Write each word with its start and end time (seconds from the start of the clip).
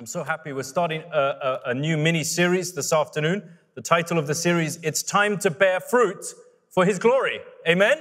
I'm 0.00 0.06
so 0.06 0.22
happy 0.22 0.52
we're 0.52 0.62
starting 0.62 1.02
a, 1.12 1.18
a, 1.18 1.60
a 1.70 1.74
new 1.74 1.96
mini 1.96 2.22
series 2.22 2.72
this 2.72 2.92
afternoon. 2.92 3.42
The 3.74 3.82
title 3.82 4.16
of 4.16 4.28
the 4.28 4.34
series, 4.34 4.78
It's 4.84 5.02
Time 5.02 5.38
to 5.38 5.50
Bear 5.50 5.80
Fruit 5.80 6.24
for 6.70 6.84
His 6.84 7.00
Glory. 7.00 7.40
Amen? 7.66 7.98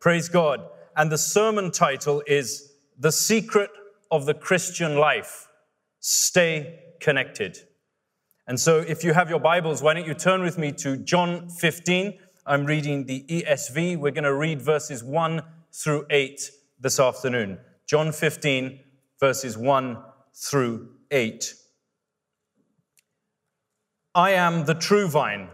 Praise 0.00 0.30
God. 0.30 0.66
And 0.96 1.12
the 1.12 1.18
sermon 1.18 1.70
title 1.70 2.22
is 2.26 2.72
The 2.98 3.12
Secret 3.12 3.68
of 4.10 4.24
the 4.24 4.32
Christian 4.32 4.96
Life. 4.96 5.48
Stay 6.00 6.80
connected. 6.98 7.58
And 8.46 8.58
so 8.58 8.78
if 8.78 9.04
you 9.04 9.12
have 9.12 9.28
your 9.28 9.38
Bibles, 9.38 9.82
why 9.82 9.92
don't 9.92 10.06
you 10.06 10.14
turn 10.14 10.40
with 10.40 10.56
me 10.56 10.72
to 10.72 10.96
John 10.96 11.50
15? 11.50 12.18
I'm 12.46 12.64
reading 12.64 13.04
the 13.04 13.22
ESV. 13.28 13.98
We're 13.98 14.12
going 14.12 14.24
to 14.24 14.34
read 14.34 14.62
verses 14.62 15.04
1 15.04 15.42
through 15.74 16.06
8 16.08 16.50
this 16.80 16.98
afternoon. 16.98 17.58
John 17.86 18.12
15, 18.12 18.80
verses 19.20 19.58
1 19.58 19.98
through 20.34 20.88
8. 21.12 21.54
I 24.14 24.30
am 24.30 24.64
the 24.64 24.74
true 24.74 25.06
vine, 25.06 25.48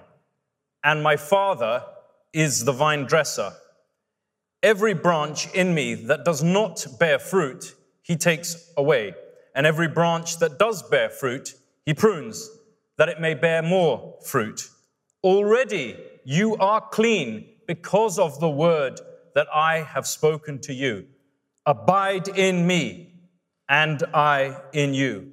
and 0.83 1.03
my 1.03 1.17
Father 1.17 1.85
is 2.33 2.65
the 2.65 2.73
vine 2.73 3.05
dresser. 3.05 3.53
Every 4.63 4.95
branch 4.95 5.53
in 5.55 5.75
me 5.75 5.95
that 5.95 6.25
does 6.25 6.43
not 6.43 6.87
bear 6.99 7.19
fruit, 7.19 7.75
he 8.03 8.17
takes 8.17 8.73
away. 8.77 9.15
And 9.55 9.67
every 9.67 9.89
branch 9.89 10.39
that 10.39 10.59
does 10.59 10.83
bear 10.83 11.11
fruit, 11.11 11.55
he 11.85 11.95
prunes, 11.95 12.49
that 12.97 13.09
it 13.09 13.21
may 13.21 13.35
bear 13.35 13.63
more 13.63 14.15
fruit. 14.25 14.69
Already 15.25 15.97
you 16.25 16.57
are 16.57 16.81
clean 16.81 17.49
because 17.67 18.19
of 18.19 18.41
the 18.41 18.51
word 18.51 19.01
that 19.35 19.49
I 19.53 19.83
have 19.83 20.07
spoken 20.07 20.61
to 20.61 20.73
you. 20.73 21.07
Abide 21.67 22.29
in 22.29 22.67
me, 22.67 23.15
and 23.69 24.03
I 24.15 24.57
in 24.73 24.95
you. 24.95 25.33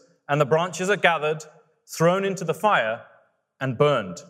and 0.31 0.39
the 0.39 0.45
branches 0.45 0.89
are 0.89 0.95
gathered, 0.95 1.43
thrown 1.85 2.23
into 2.23 2.45
the 2.45 2.53
fire, 2.53 3.01
and 3.59 3.77
burned. 3.77 4.21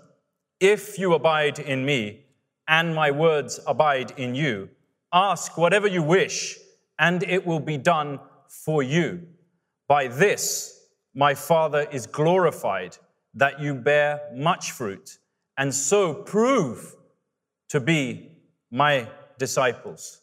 If 0.59 0.97
you 0.97 1.13
abide 1.13 1.59
in 1.59 1.85
me, 1.85 2.25
and 2.67 2.95
my 2.95 3.11
words 3.11 3.59
abide 3.67 4.11
in 4.17 4.33
you, 4.33 4.69
ask 5.13 5.59
whatever 5.59 5.88
you 5.88 6.02
wish, 6.02 6.57
and 6.97 7.22
it 7.22 7.45
will 7.45 7.59
be 7.59 7.77
done 7.77 8.19
for 8.47 8.81
you. 8.81 9.27
By 9.88 10.07
this, 10.07 10.88
my 11.13 11.35
Father 11.35 11.88
is 11.91 12.07
glorified, 12.07 12.97
that 13.35 13.61
you 13.61 13.75
bear 13.75 14.22
much 14.33 14.72
fruit, 14.72 15.19
and 15.55 15.72
so 15.72 16.16
prove 16.16 16.95
to 17.69 17.79
be 17.79 18.31
my 18.72 19.07
disciples 19.38 20.22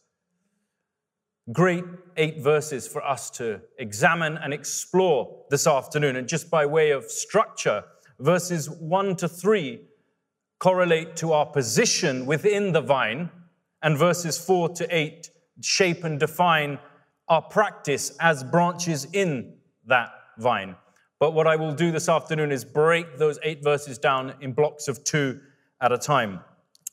great 1.53 1.85
eight 2.19 2.41
verses 2.41 2.87
for 2.87 3.03
us 3.03 3.31
to 3.31 3.61
examine 3.79 4.37
and 4.37 4.53
explore 4.53 5.45
this 5.49 5.67
afternoon. 5.67 6.17
And 6.17 6.29
just 6.29 6.51
by 6.51 6.67
way 6.67 6.91
of 6.91 7.11
structure, 7.11 7.85
verses 8.19 8.69
one 8.69 9.17
to 9.17 9.29
three 9.29 9.81
correlate 10.59 11.17
to 11.17 11.33
our 11.33 11.47
position 11.47 12.27
within 12.27 12.73
the 12.73 12.81
vine, 12.81 13.31
and 13.81 13.97
verses 13.97 14.37
four 14.37 14.69
to 14.69 14.87
eight 14.95 15.31
shape 15.63 16.05
and 16.05 16.19
define 16.19 16.79
our 17.29 17.43
practice 17.43 18.17
as 18.21 18.43
branches 18.43 19.07
in 19.13 19.55
that 19.87 20.11
vine. 20.39 20.75
But 21.21 21.33
what 21.33 21.47
I 21.47 21.57
will 21.57 21.75
do 21.75 21.93
this 21.93 22.09
afternoon 22.09 22.53
is 22.53 22.65
break 22.65 23.19
those 23.19 23.39
eight 23.43 23.63
verses 23.63 23.99
down 23.99 24.35
in 24.41 24.53
blocks 24.53 24.89
of 24.89 25.05
two 25.05 25.41
at 25.81 25.93
a 25.93 25.99
time. 25.99 26.41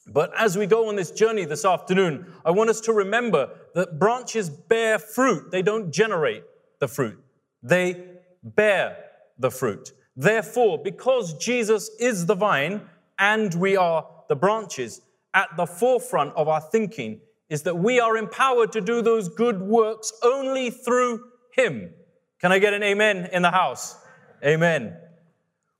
But 0.07 0.31
as 0.37 0.57
we 0.57 0.67
go 0.67 0.87
on 0.87 0.95
this 0.95 1.11
journey 1.11 1.45
this 1.45 1.65
afternoon, 1.65 2.31
I 2.45 2.51
want 2.51 2.69
us 2.69 2.79
to 2.81 2.93
remember 2.93 3.49
that 3.73 3.97
branches 3.99 4.49
bear 4.49 4.99
fruit. 4.99 5.51
They 5.51 5.61
don't 5.61 5.91
generate 5.91 6.43
the 6.79 6.87
fruit, 6.87 7.23
they 7.63 8.03
bear 8.43 8.97
the 9.39 9.51
fruit. 9.51 9.91
Therefore, 10.15 10.77
because 10.81 11.33
Jesus 11.37 11.89
is 11.99 12.25
the 12.25 12.35
vine 12.35 12.81
and 13.19 13.53
we 13.53 13.75
are 13.75 14.07
the 14.29 14.35
branches, 14.35 15.01
at 15.33 15.49
the 15.57 15.65
forefront 15.65 16.33
of 16.35 16.47
our 16.47 16.61
thinking 16.61 17.19
is 17.49 17.63
that 17.63 17.77
we 17.77 17.99
are 17.99 18.17
empowered 18.17 18.71
to 18.71 18.81
do 18.81 19.01
those 19.01 19.29
good 19.29 19.61
works 19.61 20.11
only 20.23 20.71
through 20.71 21.21
Him. 21.53 21.91
Can 22.39 22.51
I 22.51 22.59
get 22.59 22.73
an 22.73 22.81
amen 22.81 23.29
in 23.31 23.41
the 23.41 23.51
house? 23.51 23.97
Amen. 24.43 24.97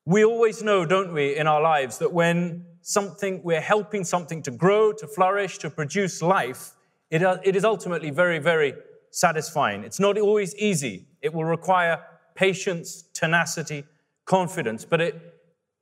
We 0.06 0.24
always 0.24 0.62
know, 0.62 0.86
don't 0.86 1.14
we, 1.14 1.36
in 1.36 1.48
our 1.48 1.62
lives, 1.62 1.98
that 2.00 2.14
when 2.14 2.66
something, 2.88 3.42
we're 3.44 3.60
helping 3.60 4.04
something 4.04 4.44
to 4.44 4.52
grow, 4.52 4.92
to 4.94 5.08
flourish, 5.08 5.58
to 5.58 5.72
produce 5.72 6.22
life, 6.22 6.76
it, 7.10 7.24
uh, 7.24 7.38
it 7.44 7.56
is 7.56 7.66
ultimately 7.66 8.12
very, 8.12 8.38
very 8.38 8.76
satisfying. 9.10 9.84
It's 9.84 10.00
not 10.00 10.20
always 10.20 10.56
easy. 10.56 11.08
It 11.24 11.34
will 11.34 11.46
require 11.46 12.04
patience, 12.36 13.06
tenacity, 13.14 13.86
confidence, 14.26 14.86
but 14.86 15.02
it 15.02 15.20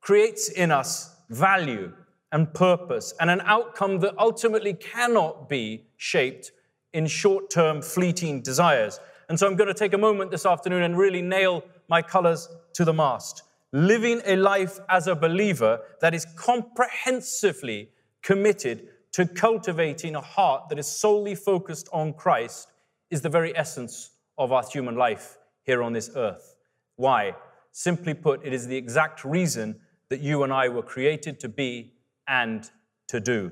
creates 0.00 0.48
in 0.48 0.70
us 0.70 1.14
value 1.28 1.92
and 2.32 2.52
purpose 2.54 3.12
and 3.20 3.28
an 3.28 3.42
outcome 3.44 3.98
that 4.00 4.14
ultimately 4.18 4.72
cannot 4.72 5.46
be 5.46 5.84
shaped 5.98 6.52
in 6.94 7.06
short 7.06 7.50
term, 7.50 7.82
fleeting 7.82 8.40
desires. 8.40 8.98
And 9.28 9.38
so 9.38 9.46
I'm 9.46 9.56
going 9.56 9.68
to 9.68 9.74
take 9.74 9.92
a 9.92 9.98
moment 9.98 10.30
this 10.30 10.46
afternoon 10.46 10.82
and 10.82 10.96
really 10.96 11.20
nail 11.20 11.64
my 11.86 12.00
colors 12.00 12.48
to 12.72 12.84
the 12.86 12.94
mast 12.94 13.43
living 13.74 14.22
a 14.24 14.36
life 14.36 14.78
as 14.88 15.08
a 15.08 15.16
believer 15.16 15.80
that 16.00 16.14
is 16.14 16.24
comprehensively 16.36 17.90
committed 18.22 18.86
to 19.10 19.26
cultivating 19.26 20.14
a 20.14 20.20
heart 20.20 20.68
that 20.68 20.78
is 20.78 20.86
solely 20.86 21.34
focused 21.34 21.88
on 21.92 22.12
Christ 22.12 22.68
is 23.10 23.20
the 23.20 23.28
very 23.28 23.56
essence 23.56 24.12
of 24.38 24.52
our 24.52 24.62
human 24.64 24.94
life 24.94 25.38
here 25.64 25.82
on 25.82 25.92
this 25.92 26.08
earth. 26.14 26.54
Why? 26.94 27.34
Simply 27.72 28.14
put, 28.14 28.46
it 28.46 28.52
is 28.52 28.68
the 28.68 28.76
exact 28.76 29.24
reason 29.24 29.80
that 30.08 30.20
you 30.20 30.44
and 30.44 30.52
I 30.52 30.68
were 30.68 30.82
created 30.82 31.40
to 31.40 31.48
be 31.48 31.94
and 32.28 32.70
to 33.08 33.18
do. 33.18 33.50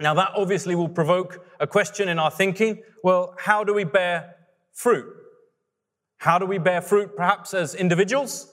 Now, 0.00 0.14
that 0.14 0.32
obviously 0.34 0.74
will 0.74 0.88
provoke 0.88 1.46
a 1.60 1.68
question 1.68 2.08
in 2.08 2.18
our 2.18 2.32
thinking. 2.32 2.82
Well, 3.04 3.36
how 3.38 3.62
do 3.62 3.72
we 3.72 3.84
bear 3.84 4.34
fruit? 4.72 5.06
How 6.18 6.40
do 6.40 6.46
we 6.46 6.58
bear 6.58 6.80
fruit, 6.80 7.16
perhaps 7.16 7.54
as 7.54 7.76
individuals? 7.76 8.51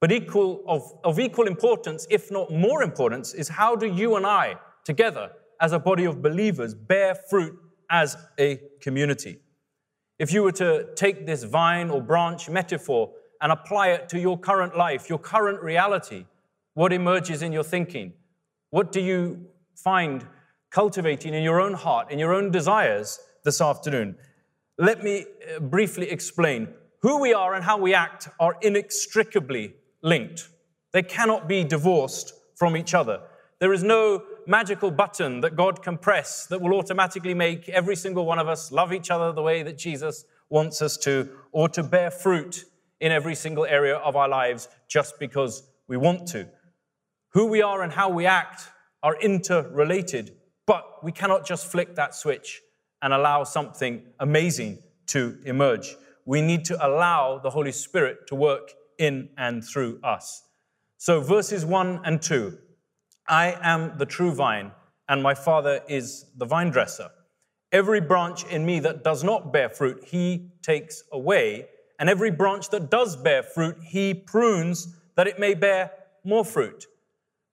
But 0.00 0.12
equal 0.12 0.62
of, 0.66 0.92
of 1.04 1.18
equal 1.18 1.46
importance, 1.46 2.06
if 2.10 2.30
not 2.30 2.52
more 2.52 2.82
importance, 2.82 3.32
is 3.32 3.48
how 3.48 3.76
do 3.76 3.86
you 3.86 4.16
and 4.16 4.26
I, 4.26 4.56
together 4.84 5.30
as 5.60 5.72
a 5.72 5.78
body 5.78 6.04
of 6.04 6.22
believers, 6.22 6.74
bear 6.74 7.14
fruit 7.14 7.58
as 7.90 8.16
a 8.38 8.60
community? 8.80 9.38
If 10.18 10.32
you 10.32 10.42
were 10.42 10.52
to 10.52 10.94
take 10.94 11.26
this 11.26 11.44
vine 11.44 11.90
or 11.90 12.00
branch 12.02 12.48
metaphor 12.48 13.10
and 13.40 13.52
apply 13.52 13.88
it 13.88 14.08
to 14.10 14.18
your 14.18 14.38
current 14.38 14.76
life, 14.76 15.08
your 15.08 15.18
current 15.18 15.62
reality, 15.62 16.26
what 16.74 16.92
emerges 16.92 17.42
in 17.42 17.52
your 17.52 17.64
thinking? 17.64 18.12
What 18.70 18.92
do 18.92 19.00
you 19.00 19.46
find 19.74 20.26
cultivating 20.70 21.32
in 21.32 21.42
your 21.42 21.60
own 21.60 21.74
heart, 21.74 22.10
in 22.10 22.18
your 22.18 22.34
own 22.34 22.50
desires 22.50 23.18
this 23.44 23.60
afternoon? 23.60 24.16
Let 24.78 25.02
me 25.02 25.24
uh, 25.24 25.60
briefly 25.60 26.10
explain. 26.10 26.68
Who 27.00 27.20
we 27.20 27.32
are 27.32 27.54
and 27.54 27.64
how 27.64 27.78
we 27.78 27.94
act 27.94 28.28
are 28.40 28.56
inextricably 28.60 29.74
linked. 30.06 30.48
They 30.92 31.02
cannot 31.02 31.48
be 31.48 31.64
divorced 31.64 32.32
from 32.54 32.76
each 32.76 32.94
other. 32.94 33.20
There 33.58 33.72
is 33.72 33.82
no 33.82 34.22
magical 34.46 34.90
button 34.90 35.40
that 35.40 35.56
God 35.56 35.82
can 35.82 35.98
press 35.98 36.46
that 36.46 36.60
will 36.60 36.74
automatically 36.74 37.34
make 37.34 37.68
every 37.68 37.96
single 37.96 38.24
one 38.24 38.38
of 38.38 38.48
us 38.48 38.70
love 38.70 38.92
each 38.92 39.10
other 39.10 39.32
the 39.32 39.42
way 39.42 39.62
that 39.62 39.76
Jesus 39.76 40.24
wants 40.48 40.80
us 40.80 40.96
to, 40.98 41.28
or 41.52 41.68
to 41.70 41.82
bear 41.82 42.10
fruit 42.10 42.64
in 43.00 43.10
every 43.10 43.34
single 43.34 43.66
area 43.66 43.96
of 43.96 44.14
our 44.14 44.28
lives 44.28 44.68
just 44.88 45.18
because 45.18 45.68
we 45.88 45.96
want 45.96 46.28
to. 46.28 46.48
Who 47.30 47.46
we 47.46 47.60
are 47.60 47.82
and 47.82 47.92
how 47.92 48.08
we 48.08 48.26
act 48.26 48.68
are 49.02 49.20
interrelated, 49.20 50.36
but 50.66 51.02
we 51.02 51.12
cannot 51.12 51.44
just 51.44 51.66
flick 51.66 51.96
that 51.96 52.14
switch 52.14 52.62
and 53.02 53.12
allow 53.12 53.42
something 53.44 54.02
amazing 54.20 54.78
to 55.08 55.38
emerge. 55.44 55.96
We 56.24 56.40
need 56.42 56.64
to 56.66 56.86
allow 56.86 57.38
the 57.38 57.50
Holy 57.50 57.72
Spirit 57.72 58.26
to 58.28 58.34
work 58.34 58.72
in 58.98 59.30
and 59.36 59.64
through 59.64 60.00
us. 60.02 60.42
So, 60.98 61.20
verses 61.20 61.64
1 61.64 62.00
and 62.04 62.20
2 62.20 62.58
I 63.28 63.56
am 63.60 63.98
the 63.98 64.06
true 64.06 64.32
vine, 64.32 64.72
and 65.08 65.22
my 65.22 65.34
Father 65.34 65.80
is 65.88 66.26
the 66.36 66.46
vine 66.46 66.70
dresser. 66.70 67.10
Every 67.72 68.00
branch 68.00 68.44
in 68.46 68.64
me 68.64 68.80
that 68.80 69.02
does 69.02 69.24
not 69.24 69.52
bear 69.52 69.68
fruit, 69.68 70.04
he 70.04 70.52
takes 70.62 71.02
away, 71.12 71.68
And 71.98 72.10
every 72.10 72.30
branch 72.30 72.68
that 72.70 72.90
does 72.90 73.16
bear 73.16 73.42
fruit, 73.42 73.78
he 73.82 74.12
prunes 74.12 74.94
that 75.14 75.26
it 75.26 75.38
may 75.38 75.54
bear 75.54 75.92
more 76.24 76.44
fruit. 76.44 76.86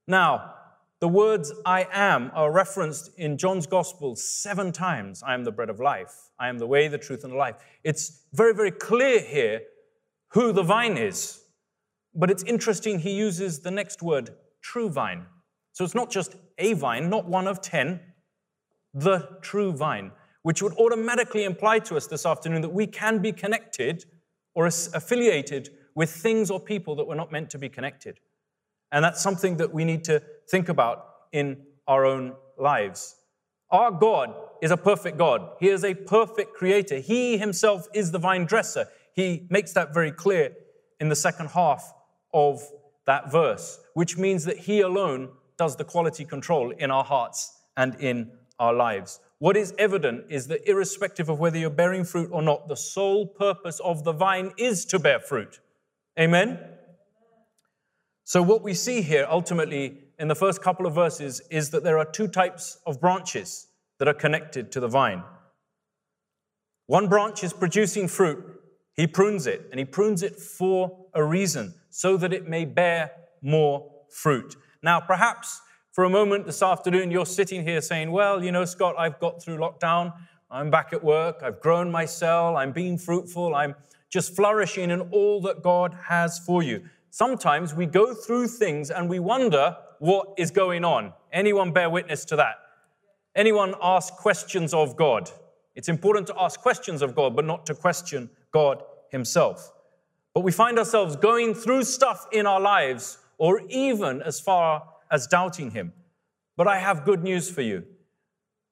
Now, 0.06 0.54
the 1.00 1.08
words 1.08 1.54
I 1.66 1.88
am 1.92 2.32
are 2.34 2.52
referenced 2.52 3.12
in 3.18 3.38
John's 3.38 3.68
Gospel 3.68 4.16
seven 4.16 4.72
times. 4.72 5.24
I 5.24 5.34
am 5.34 5.44
the 5.44 5.52
bread 5.52 5.70
of 5.70 5.80
life. 5.80 6.14
I 6.40 6.50
am 6.50 6.58
the 6.58 6.68
way, 6.68 6.88
the 6.88 6.98
truth, 6.98 7.24
and 7.24 7.34
the 7.34 7.38
life. 7.38 7.56
It's 7.84 8.24
very, 8.34 8.54
very 8.54 8.72
clear 8.72 9.22
here 9.22 9.62
who 10.34 10.52
the 10.52 10.64
vine 10.64 10.98
is. 10.98 11.42
But 12.16 12.30
it's 12.30 12.44
interesting, 12.44 13.00
he 13.00 13.12
uses 13.12 13.60
the 13.60 13.72
next 13.72 14.02
word, 14.02 14.32
true 14.62 14.90
vine. 14.90 15.26
So 15.72 15.84
it's 15.84 15.96
not 15.96 16.12
just 16.12 16.36
a 16.60 16.74
vine, 16.74 17.10
not 17.10 17.26
one 17.28 17.48
of 17.48 17.62
ten, 17.62 18.00
the 18.94 19.38
true 19.42 19.72
vine, 19.72 20.12
which 20.44 20.62
would 20.62 20.74
automatically 20.74 21.44
imply 21.44 21.80
to 21.80 21.98
us 21.98 22.08
this 22.08 22.26
afternoon 22.26 22.62
that 22.62 22.74
we 22.74 22.86
can 22.86 23.20
be 23.20 23.32
connected 23.32 24.06
or 24.54 24.68
affiliated 24.68 25.70
with 25.96 26.12
things 26.12 26.52
or 26.52 26.60
people 26.60 26.96
that 26.96 27.08
were 27.08 27.16
not 27.16 27.32
meant 27.32 27.50
to 27.52 27.58
be 27.58 27.70
connected. 27.70 28.20
And 28.92 29.04
that's 29.04 29.22
something 29.22 29.58
that 29.58 29.74
we 29.74 29.86
need 29.86 30.04
to 30.04 30.22
think 30.50 30.70
about 30.70 31.06
in 31.32 31.58
our 31.88 32.06
own 32.06 32.34
lives. 32.58 33.16
Our 33.72 33.90
God 33.90 34.36
is 34.62 34.70
a 34.70 34.78
perfect 34.78 35.18
God. 35.18 35.56
He 35.60 35.70
is 35.70 35.84
a 35.84 35.96
perfect 35.96 36.54
creator. 36.54 37.00
He 37.00 37.38
himself 37.40 37.88
is 37.96 38.12
the 38.12 38.20
vine 38.20 38.46
dresser. 38.46 38.88
He 39.14 39.48
makes 39.50 39.74
that 39.74 39.94
very 39.94 40.12
clear 40.12 40.54
in 41.00 41.10
the 41.10 41.16
second 41.16 41.50
half 41.50 41.94
of 42.34 42.62
that 43.06 43.32
verse, 43.32 43.80
which 43.94 44.18
means 44.18 44.46
that 44.46 44.58
He 44.58 44.82
alone 44.82 45.30
does 45.58 45.76
the 45.76 45.84
quality 45.84 46.26
control 46.26 46.72
in 46.72 46.92
our 46.92 47.04
hearts 47.04 47.58
and 47.78 47.96
in 47.96 48.32
our 48.60 48.74
lives. 48.74 49.20
What 49.40 49.58
is 49.58 49.74
evident 49.78 50.26
is 50.30 50.48
that, 50.48 50.68
irrespective 50.70 51.30
of 51.30 51.40
whether 51.40 51.58
you're 51.58 51.70
bearing 51.70 52.06
fruit 52.06 52.30
or 52.32 52.42
not, 52.42 52.68
the 52.68 52.78
sole 52.78 53.28
purpose 53.28 53.80
of 53.82 54.04
the 54.04 54.14
vine 54.14 54.52
is 54.58 54.86
to 54.86 55.00
bear 55.00 55.20
fruit. 55.20 55.60
Amen? 56.18 56.60
So, 58.24 58.42
what 58.42 58.64
we 58.64 58.74
see 58.74 59.02
here 59.02 59.28
ultimately 59.30 59.98
in 60.18 60.30
the 60.30 60.36
first 60.36 60.62
couple 60.62 60.86
of 60.86 60.96
verses 60.96 61.42
is 61.52 61.72
that 61.72 61.84
there 61.84 61.98
are 61.98 62.06
two 62.06 62.28
types 62.28 62.78
of 62.86 63.02
branches 63.02 63.68
that 64.00 64.08
are 64.08 64.14
connected 64.14 64.72
to 64.72 64.80
the 64.80 64.88
vine. 64.88 65.24
One 66.88 67.08
branch 67.08 67.44
is 67.44 67.52
producing 67.52 68.08
fruit, 68.08 68.53
he 68.96 69.08
prunes 69.08 69.48
it, 69.48 69.68
and 69.72 69.80
he 69.80 69.86
prunes 69.86 70.24
it 70.24 70.40
for 70.40 71.06
a 71.14 71.24
reason, 71.24 71.74
so 71.90 72.18
that 72.18 72.34
it 72.34 72.48
may 72.48 72.66
bear 72.66 73.12
more 73.42 73.92
fruit. 74.10 74.56
Now, 74.82 75.00
perhaps 75.00 75.62
for 75.92 76.04
a 76.04 76.10
moment 76.10 76.46
this 76.46 76.62
afternoon, 76.62 77.12
you're 77.12 77.26
sitting 77.26 77.64
here 77.64 77.82
saying, 77.82 78.12
Well, 78.12 78.44
you 78.44 78.52
know, 78.52 78.66
Scott, 78.66 78.96
I've 78.98 79.20
got 79.20 79.42
through 79.42 79.58
lockdown. 79.58 80.14
I'm 80.50 80.70
back 80.70 80.94
at 80.94 81.04
work. 81.04 81.40
I've 81.42 81.60
grown 81.60 81.92
my 81.92 82.06
cell. 82.06 82.58
I'm 82.58 82.72
being 82.72 82.98
fruitful. 82.98 83.56
I'm 83.56 83.76
just 84.10 84.36
flourishing 84.36 84.92
in 84.92 85.02
all 85.02 85.42
that 85.42 85.64
God 85.64 85.98
has 86.08 86.40
for 86.40 86.62
you 86.62 86.84
sometimes 87.14 87.76
we 87.76 87.86
go 87.86 88.12
through 88.16 88.48
things 88.48 88.90
and 88.90 89.08
we 89.08 89.20
wonder 89.20 89.78
what 90.00 90.34
is 90.36 90.50
going 90.50 90.84
on. 90.84 91.14
Anyone 91.32 91.72
bear 91.72 91.88
witness 91.88 92.26
to 92.26 92.36
that? 92.38 92.56
Anyone 93.36 93.76
ask 93.84 94.16
questions 94.16 94.74
of 94.74 94.96
God? 94.96 95.30
It's 95.76 95.90
important 95.90 96.26
to 96.28 96.36
ask 96.40 96.60
questions 96.60 97.04
of 97.04 97.14
God, 97.14 97.36
but 97.36 97.46
not 97.46 97.68
to 97.68 97.76
question 97.76 98.32
God 98.54 98.84
Himself. 99.10 99.72
But 100.34 100.42
we 100.42 100.52
find 100.52 100.80
ourselves 100.80 101.16
going 101.16 101.54
through 101.54 101.84
stuff 101.84 102.28
in 102.32 102.48
our 102.48 102.60
lives, 102.62 103.18
or 103.38 103.62
even 103.70 104.22
as 104.22 104.40
far 104.40 104.88
as 105.12 105.28
doubting 105.28 105.72
Him. 105.72 105.94
But 106.56 106.68
I 106.68 106.80
have 106.80 107.06
good 107.06 107.24
news 107.24 107.50
for 107.50 107.62
you. 107.62 107.84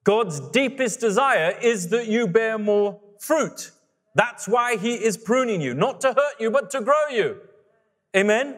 God's 0.04 0.40
deepest 0.40 1.00
desire 1.00 1.58
is 1.62 1.90
that 1.90 2.08
you 2.08 2.28
bear 2.28 2.58
more 2.58 3.00
fruit. 3.20 3.72
That's 4.16 4.48
why 4.48 4.78
He 4.78 4.96
is 4.96 5.18
pruning 5.18 5.62
you, 5.62 5.74
not 5.74 6.02
to 6.02 6.10
hurt 6.10 6.40
you, 6.40 6.50
but 6.50 6.72
to 6.72 6.82
grow 6.82 7.08
you. 7.12 7.38
Amen? 8.16 8.56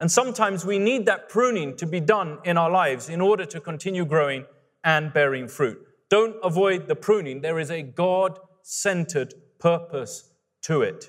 And 0.00 0.10
sometimes 0.10 0.66
we 0.66 0.80
need 0.80 1.06
that 1.06 1.28
pruning 1.28 1.76
to 1.76 1.86
be 1.86 2.00
done 2.00 2.38
in 2.44 2.58
our 2.58 2.70
lives 2.70 3.08
in 3.08 3.20
order 3.20 3.44
to 3.46 3.60
continue 3.60 4.04
growing 4.04 4.46
and 4.82 5.12
bearing 5.12 5.46
fruit. 5.46 5.78
Don't 6.10 6.36
avoid 6.42 6.88
the 6.88 6.96
pruning. 6.96 7.40
There 7.40 7.60
is 7.60 7.70
a 7.70 7.82
God 7.82 8.40
centered 8.62 9.32
purpose 9.62 10.28
to 10.62 10.82
it. 10.82 11.08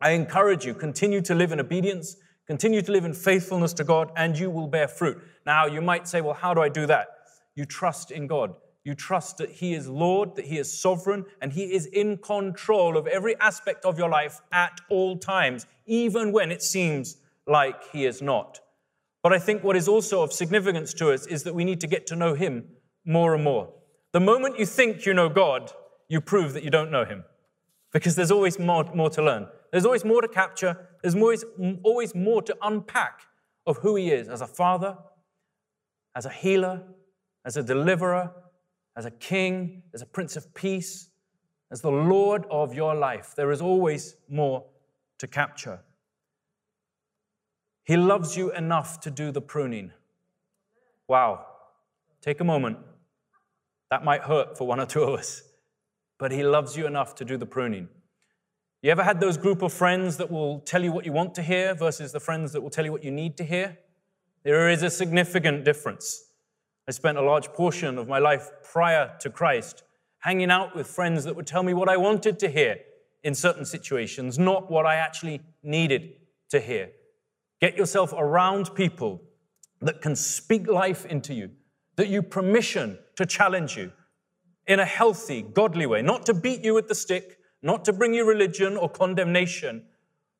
I 0.00 0.10
encourage 0.10 0.64
you, 0.64 0.72
continue 0.72 1.20
to 1.22 1.34
live 1.34 1.50
in 1.50 1.58
obedience, 1.58 2.16
continue 2.46 2.80
to 2.80 2.92
live 2.92 3.04
in 3.04 3.12
faithfulness 3.12 3.72
to 3.74 3.84
God, 3.84 4.12
and 4.16 4.38
you 4.38 4.50
will 4.50 4.68
bear 4.68 4.86
fruit. 4.86 5.20
Now, 5.44 5.66
you 5.66 5.80
might 5.80 6.06
say, 6.06 6.20
well, 6.20 6.34
how 6.34 6.54
do 6.54 6.60
I 6.60 6.68
do 6.68 6.86
that? 6.86 7.08
You 7.56 7.64
trust 7.64 8.12
in 8.12 8.28
God. 8.28 8.54
You 8.84 8.94
trust 8.94 9.38
that 9.38 9.50
He 9.50 9.74
is 9.74 9.88
Lord, 9.88 10.36
that 10.36 10.44
He 10.44 10.58
is 10.58 10.80
sovereign, 10.80 11.24
and 11.40 11.52
He 11.52 11.74
is 11.74 11.86
in 11.86 12.18
control 12.18 12.96
of 12.96 13.08
every 13.08 13.34
aspect 13.40 13.84
of 13.84 13.98
your 13.98 14.08
life 14.08 14.40
at 14.52 14.80
all 14.88 15.18
times, 15.18 15.66
even 15.86 16.30
when 16.30 16.52
it 16.52 16.62
seems 16.62 17.16
like 17.48 17.90
He 17.90 18.06
is 18.06 18.22
not. 18.22 18.60
But 19.24 19.32
I 19.32 19.40
think 19.40 19.64
what 19.64 19.74
is 19.74 19.88
also 19.88 20.22
of 20.22 20.32
significance 20.32 20.94
to 20.94 21.10
us 21.10 21.26
is 21.26 21.42
that 21.42 21.54
we 21.54 21.64
need 21.64 21.80
to 21.80 21.88
get 21.88 22.06
to 22.08 22.16
know 22.16 22.34
Him 22.34 22.68
more 23.04 23.34
and 23.34 23.42
more. 23.42 23.72
The 24.12 24.20
moment 24.20 24.56
you 24.56 24.66
think 24.66 25.04
you 25.04 25.14
know 25.14 25.28
God, 25.28 25.72
you 26.08 26.20
prove 26.20 26.52
that 26.52 26.62
you 26.62 26.70
don't 26.70 26.92
know 26.92 27.04
Him 27.04 27.24
because 27.96 28.14
there's 28.14 28.30
always 28.30 28.58
more, 28.58 28.84
more 28.94 29.08
to 29.08 29.22
learn. 29.22 29.46
There's 29.72 29.86
always 29.86 30.04
more 30.04 30.20
to 30.20 30.28
capture. 30.28 30.90
There's 31.00 31.14
always, 31.14 31.46
always 31.82 32.14
more 32.14 32.42
to 32.42 32.54
unpack 32.60 33.22
of 33.66 33.78
who 33.78 33.96
He 33.96 34.10
is 34.10 34.28
as 34.28 34.42
a 34.42 34.46
Father, 34.46 34.98
as 36.14 36.26
a 36.26 36.28
healer, 36.28 36.82
as 37.46 37.56
a 37.56 37.62
deliverer, 37.62 38.32
as 38.98 39.06
a 39.06 39.10
king, 39.10 39.82
as 39.94 40.02
a 40.02 40.06
prince 40.06 40.36
of 40.36 40.52
peace, 40.52 41.08
as 41.70 41.80
the 41.80 41.90
Lord 41.90 42.44
of 42.50 42.74
your 42.74 42.94
life. 42.94 43.32
There 43.34 43.50
is 43.50 43.62
always 43.62 44.16
more 44.28 44.66
to 45.16 45.26
capture. 45.26 45.80
He 47.82 47.96
loves 47.96 48.36
you 48.36 48.52
enough 48.52 49.00
to 49.00 49.10
do 49.10 49.32
the 49.32 49.40
pruning. 49.40 49.90
Wow. 51.08 51.46
Take 52.20 52.40
a 52.40 52.44
moment. 52.44 52.76
That 53.90 54.04
might 54.04 54.20
hurt 54.20 54.58
for 54.58 54.66
one 54.66 54.80
or 54.80 54.86
two 54.86 55.02
of 55.02 55.18
us, 55.18 55.42
but 56.18 56.32
He 56.32 56.42
loves 56.42 56.76
you 56.76 56.86
enough 56.86 57.14
to 57.16 57.24
do 57.24 57.36
the 57.36 57.46
pruning. 57.46 57.88
You 58.82 58.90
ever 58.90 59.02
had 59.02 59.20
those 59.20 59.36
group 59.36 59.62
of 59.62 59.72
friends 59.72 60.16
that 60.18 60.30
will 60.30 60.60
tell 60.60 60.84
you 60.84 60.92
what 60.92 61.04
you 61.04 61.12
want 61.12 61.34
to 61.36 61.42
hear 61.42 61.74
versus 61.74 62.12
the 62.12 62.20
friends 62.20 62.52
that 62.52 62.60
will 62.60 62.70
tell 62.70 62.84
you 62.84 62.92
what 62.92 63.02
you 63.02 63.10
need 63.10 63.36
to 63.38 63.44
hear? 63.44 63.78
There 64.44 64.68
is 64.68 64.82
a 64.82 64.90
significant 64.90 65.64
difference. 65.64 66.24
I 66.86 66.92
spent 66.92 67.18
a 67.18 67.22
large 67.22 67.48
portion 67.48 67.98
of 67.98 68.06
my 68.06 68.20
life 68.20 68.48
prior 68.62 69.16
to 69.20 69.30
Christ 69.30 69.82
hanging 70.20 70.50
out 70.50 70.76
with 70.76 70.86
friends 70.86 71.24
that 71.24 71.34
would 71.34 71.46
tell 71.46 71.62
me 71.62 71.74
what 71.74 71.88
I 71.88 71.96
wanted 71.96 72.38
to 72.40 72.48
hear 72.48 72.78
in 73.24 73.34
certain 73.34 73.64
situations, 73.64 74.38
not 74.38 74.70
what 74.70 74.86
I 74.86 74.96
actually 74.96 75.40
needed 75.62 76.12
to 76.50 76.60
hear. 76.60 76.90
Get 77.60 77.76
yourself 77.76 78.12
around 78.16 78.74
people 78.74 79.22
that 79.80 80.00
can 80.00 80.14
speak 80.14 80.68
life 80.68 81.04
into 81.06 81.34
you, 81.34 81.50
that 81.96 82.08
you 82.08 82.22
permission 82.22 82.98
to 83.16 83.26
challenge 83.26 83.76
you 83.76 83.92
in 84.66 84.80
a 84.80 84.84
healthy, 84.84 85.42
godly 85.42 85.86
way, 85.86 86.02
not 86.02 86.26
to 86.26 86.34
beat 86.34 86.64
you 86.64 86.74
with 86.74 86.88
the 86.88 86.94
stick, 86.94 87.38
not 87.62 87.84
to 87.84 87.92
bring 87.92 88.14
you 88.14 88.26
religion 88.26 88.76
or 88.76 88.88
condemnation, 88.88 89.84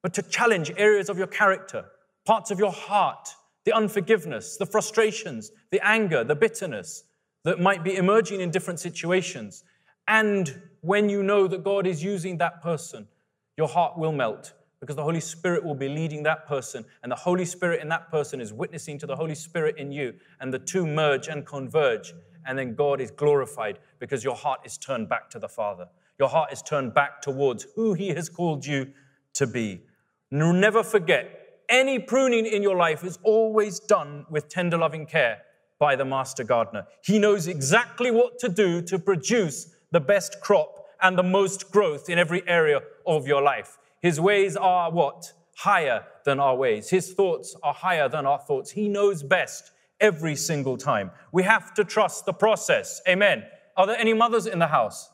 but 0.03 0.15
to 0.15 0.23
challenge 0.23 0.73
areas 0.77 1.09
of 1.09 1.19
your 1.19 1.27
character, 1.27 1.85
parts 2.25 2.51
of 2.51 2.59
your 2.59 2.73
heart, 2.73 3.29
the 3.65 3.73
unforgiveness, 3.73 4.57
the 4.57 4.67
frustrations, 4.67 5.51
the 5.71 5.85
anger, 5.87 6.23
the 6.23 6.35
bitterness 6.35 7.05
that 7.45 7.61
might 7.61 7.85
be 7.85 7.97
emerging 7.97 8.41
in 8.41 8.51
different 8.51 8.81
situations. 8.81 9.65
And 10.09 10.63
when 10.81 11.09
you 11.09 11.23
know 11.23 11.49
that 11.49 11.65
God 11.65 11.87
is 11.87 12.03
using 12.03 12.39
that 12.39 12.63
person, 12.63 13.09
your 13.57 13.69
heart 13.69 13.99
will 13.99 14.13
melt 14.13 14.53
because 14.81 14.97
the 14.97 15.03
Holy 15.03 15.21
Spirit 15.21 15.65
will 15.65 15.75
be 15.75 15.89
leading 15.89 16.23
that 16.25 16.47
person, 16.47 16.85
and 17.03 17.11
the 17.11 17.17
Holy 17.17 17.45
Spirit 17.45 17.81
in 17.81 17.89
that 17.89 18.11
person 18.11 18.41
is 18.41 18.53
witnessing 18.53 18.99
to 18.99 19.07
the 19.07 19.17
Holy 19.17 19.35
Spirit 19.35 19.79
in 19.79 19.91
you, 19.91 20.13
and 20.41 20.53
the 20.53 20.59
two 20.59 20.87
merge 20.87 21.29
and 21.29 21.47
converge, 21.47 22.13
and 22.47 22.59
then 22.59 22.75
God 22.75 23.01
is 23.01 23.11
glorified 23.11 23.79
because 23.99 24.25
your 24.25 24.37
heart 24.37 24.61
is 24.65 24.79
turned 24.79 25.09
back 25.09 25.31
to 25.31 25.39
the 25.39 25.49
Father. 25.49 25.89
Your 26.19 26.29
heart 26.29 26.53
is 26.53 26.63
turned 26.63 26.95
back 26.95 27.21
towards 27.21 27.67
who 27.75 27.95
He 27.95 28.09
has 28.09 28.29
called 28.29 28.65
you 28.65 28.93
to 29.35 29.47
be. 29.47 29.83
Never 30.31 30.83
forget 30.83 31.61
any 31.69 31.99
pruning 31.99 32.47
in 32.47 32.63
your 32.63 32.77
life 32.77 33.05
is 33.05 33.19
always 33.23 33.81
done 33.81 34.25
with 34.31 34.49
tender 34.49 34.79
loving 34.79 35.07
care 35.07 35.39
by 35.79 35.97
the 35.97 36.05
master 36.05 36.45
gardener. 36.45 36.87
He 37.03 37.19
knows 37.19 37.49
exactly 37.49 38.11
what 38.11 38.39
to 38.39 38.49
do 38.49 38.81
to 38.83 38.99
produce 38.99 39.75
the 39.91 40.01
best 40.01 40.41
crop 40.41 40.87
and 41.03 41.19
the 41.19 41.23
most 41.23 41.71
growth 41.71 42.09
in 42.09 42.19
every 42.19 42.47
area 42.49 42.81
of 43.07 43.27
your 43.27 43.43
life. 43.43 43.77
His 44.01 44.21
ways 44.21 44.57
are 44.57 44.91
what? 44.91 45.33
Higher 45.57 46.05
than 46.25 46.41
our 46.41 46.57
ways. 46.57 46.91
His 46.91 47.13
thoughts 47.13 47.57
are 47.63 47.75
higher 47.75 48.09
than 48.09 48.27
our 48.27 48.39
thoughts. 48.39 48.71
He 48.71 48.89
knows 48.89 49.23
best 49.23 49.73
every 50.01 50.37
single 50.37 50.77
time. 50.77 51.11
We 51.33 51.43
have 51.45 51.75
to 51.75 51.85
trust 51.85 52.27
the 52.27 52.33
process. 52.33 53.01
Amen. 53.09 53.45
Are 53.77 53.87
there 53.87 53.99
any 53.99 54.15
mothers 54.15 54.47
in 54.47 54.59
the 54.59 54.67
house? 54.67 55.11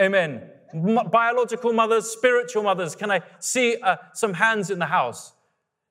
Amen 0.00 0.50
biological 0.72 1.72
mothers, 1.72 2.10
spiritual 2.10 2.62
mothers. 2.62 2.94
Can 2.94 3.10
I 3.10 3.22
see 3.38 3.76
uh, 3.76 3.96
some 4.12 4.34
hands 4.34 4.70
in 4.70 4.78
the 4.78 4.86
house? 4.86 5.32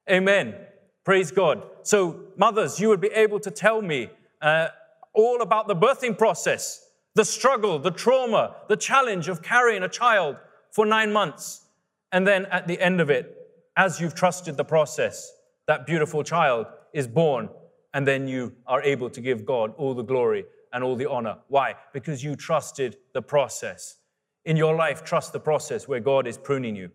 Amen. 0.10 0.56
Praise 1.04 1.32
God. 1.32 1.64
So, 1.84 2.26
mothers, 2.38 2.80
you 2.80 2.90
would 2.90 3.02
be 3.02 3.08
able 3.08 3.40
to 3.42 3.52
tell 3.52 3.82
me 3.82 4.10
uh, 4.42 4.70
all 5.14 5.42
about 5.42 5.68
the 5.68 5.76
birthing 5.76 6.18
process, 6.18 6.86
the 7.16 7.26
struggle, 7.26 7.80
the 7.80 7.92
trauma, 7.92 8.56
the 8.68 8.78
challenge 8.78 9.28
of 9.28 9.42
carrying 9.42 9.84
a 9.84 9.90
child 9.90 10.38
for 10.72 10.86
nine 10.86 11.12
months. 11.12 11.66
And 12.12 12.28
then 12.28 12.46
at 12.48 12.68
the 12.68 12.80
end 12.80 13.02
of 13.02 13.10
it, 13.10 13.34
as 13.76 14.00
you've 14.00 14.16
trusted 14.16 14.58
the 14.58 14.66
process, 14.66 15.32
that 15.68 15.86
beautiful 15.86 16.24
child 16.24 16.68
is 16.94 17.08
born. 17.08 17.50
And 17.94 18.08
then 18.08 18.27
you 18.27 18.53
are 18.65 18.82
able 18.82 19.10
to 19.10 19.22
give 19.22 19.46
God 19.46 19.74
all 19.77 19.94
the 19.94 20.03
glory 20.03 20.46
and 20.74 20.84
all 20.84 20.96
the 20.96 21.10
honor. 21.10 21.38
Why? 21.48 21.75
Because 21.94 22.24
you 22.24 22.36
trusted 22.36 22.98
the 23.13 23.22
process. 23.22 23.98
In 24.46 24.58
your 24.58 24.75
life, 24.75 25.03
trust 25.03 25.34
the 25.34 25.39
process 25.39 25.88
where 25.88 26.00
God 26.00 26.27
is 26.27 26.38
pruning 26.38 26.75
you, 26.75 26.91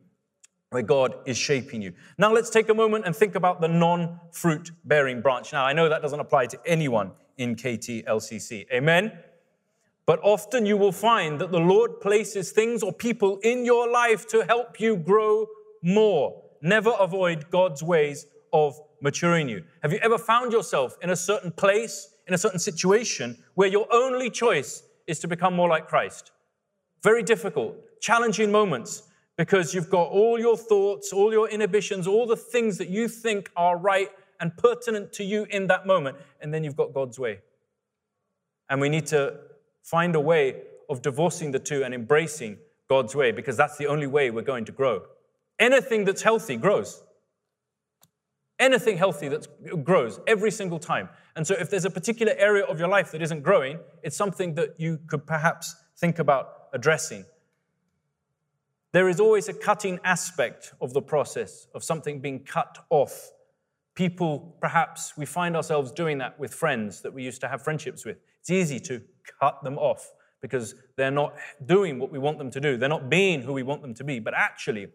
where 0.70 0.82
God 0.82 1.16
is 1.26 1.36
shaping 1.36 1.82
you. 1.82 1.92
Now, 2.18 2.32
let's 2.32 2.50
take 2.50 2.68
a 2.68 2.74
moment 2.74 3.04
and 3.06 3.14
think 3.14 3.34
about 3.34 3.60
the 3.60 3.68
non 3.68 4.20
fruit 4.30 4.70
bearing 4.84 5.20
branch. 5.20 5.52
Now, 5.52 5.64
I 5.64 5.72
know 5.72 5.88
that 5.88 6.02
doesn't 6.02 6.20
apply 6.20 6.46
to 6.46 6.60
anyone 6.64 7.12
in 7.36 7.56
KTLCC. 7.56 8.66
Amen? 8.72 9.12
But 10.06 10.20
often 10.22 10.66
you 10.66 10.76
will 10.76 10.92
find 10.92 11.40
that 11.40 11.52
the 11.52 11.60
Lord 11.60 12.00
places 12.00 12.50
things 12.50 12.82
or 12.82 12.92
people 12.92 13.38
in 13.42 13.64
your 13.64 13.90
life 13.90 14.26
to 14.28 14.44
help 14.44 14.80
you 14.80 14.96
grow 14.96 15.46
more. 15.82 16.42
Never 16.60 16.92
avoid 16.98 17.50
God's 17.50 17.82
ways 17.82 18.26
of 18.52 18.80
maturing 19.02 19.48
you. 19.48 19.64
Have 19.82 19.92
you 19.92 19.98
ever 19.98 20.16
found 20.16 20.52
yourself 20.52 20.96
in 21.02 21.10
a 21.10 21.16
certain 21.16 21.50
place, 21.50 22.14
in 22.26 22.34
a 22.34 22.38
certain 22.38 22.58
situation, 22.58 23.36
where 23.54 23.68
your 23.68 23.86
only 23.92 24.30
choice 24.30 24.82
is 25.06 25.18
to 25.20 25.28
become 25.28 25.54
more 25.54 25.68
like 25.68 25.88
Christ? 25.88 26.30
Very 27.02 27.22
difficult, 27.22 27.76
challenging 28.00 28.50
moments 28.50 29.02
because 29.36 29.74
you've 29.74 29.90
got 29.90 30.08
all 30.08 30.38
your 30.38 30.56
thoughts, 30.56 31.12
all 31.12 31.32
your 31.32 31.48
inhibitions, 31.48 32.06
all 32.06 32.26
the 32.26 32.36
things 32.36 32.78
that 32.78 32.88
you 32.88 33.08
think 33.08 33.50
are 33.56 33.76
right 33.76 34.10
and 34.40 34.56
pertinent 34.56 35.12
to 35.14 35.24
you 35.24 35.46
in 35.50 35.66
that 35.68 35.86
moment, 35.86 36.16
and 36.40 36.52
then 36.52 36.64
you've 36.64 36.76
got 36.76 36.92
God's 36.92 37.18
way. 37.18 37.40
And 38.68 38.80
we 38.80 38.88
need 38.88 39.06
to 39.06 39.34
find 39.82 40.14
a 40.14 40.20
way 40.20 40.62
of 40.88 41.02
divorcing 41.02 41.50
the 41.50 41.58
two 41.58 41.84
and 41.84 41.94
embracing 41.94 42.58
God's 42.88 43.14
way 43.14 43.32
because 43.32 43.56
that's 43.56 43.78
the 43.78 43.86
only 43.86 44.06
way 44.06 44.30
we're 44.30 44.42
going 44.42 44.64
to 44.66 44.72
grow. 44.72 45.02
Anything 45.58 46.04
that's 46.04 46.22
healthy 46.22 46.56
grows. 46.56 47.02
Anything 48.62 48.96
healthy 48.96 49.26
that 49.26 49.84
grows 49.84 50.20
every 50.28 50.52
single 50.52 50.78
time. 50.78 51.08
And 51.34 51.44
so, 51.44 51.56
if 51.58 51.68
there's 51.68 51.84
a 51.84 51.90
particular 51.90 52.32
area 52.38 52.62
of 52.62 52.78
your 52.78 52.86
life 52.86 53.10
that 53.10 53.20
isn't 53.20 53.42
growing, 53.42 53.80
it's 54.04 54.16
something 54.16 54.54
that 54.54 54.78
you 54.78 55.00
could 55.08 55.26
perhaps 55.26 55.74
think 55.96 56.20
about 56.20 56.68
addressing. 56.72 57.24
There 58.92 59.08
is 59.08 59.18
always 59.18 59.48
a 59.48 59.52
cutting 59.52 59.98
aspect 60.04 60.74
of 60.80 60.92
the 60.92 61.02
process 61.02 61.66
of 61.74 61.82
something 61.82 62.20
being 62.20 62.44
cut 62.44 62.78
off. 62.88 63.32
People, 63.96 64.56
perhaps, 64.60 65.14
we 65.16 65.26
find 65.26 65.56
ourselves 65.56 65.90
doing 65.90 66.18
that 66.18 66.38
with 66.38 66.54
friends 66.54 67.00
that 67.00 67.12
we 67.12 67.24
used 67.24 67.40
to 67.40 67.48
have 67.48 67.62
friendships 67.62 68.04
with. 68.04 68.18
It's 68.38 68.50
easy 68.50 68.78
to 68.78 69.02
cut 69.40 69.64
them 69.64 69.76
off 69.76 70.12
because 70.40 70.76
they're 70.96 71.10
not 71.10 71.34
doing 71.66 71.98
what 71.98 72.12
we 72.12 72.20
want 72.20 72.38
them 72.38 72.50
to 72.52 72.60
do. 72.60 72.76
They're 72.76 72.88
not 72.88 73.10
being 73.10 73.42
who 73.42 73.54
we 73.54 73.64
want 73.64 73.82
them 73.82 73.94
to 73.94 74.04
be. 74.04 74.20
But 74.20 74.34
actually, 74.36 74.86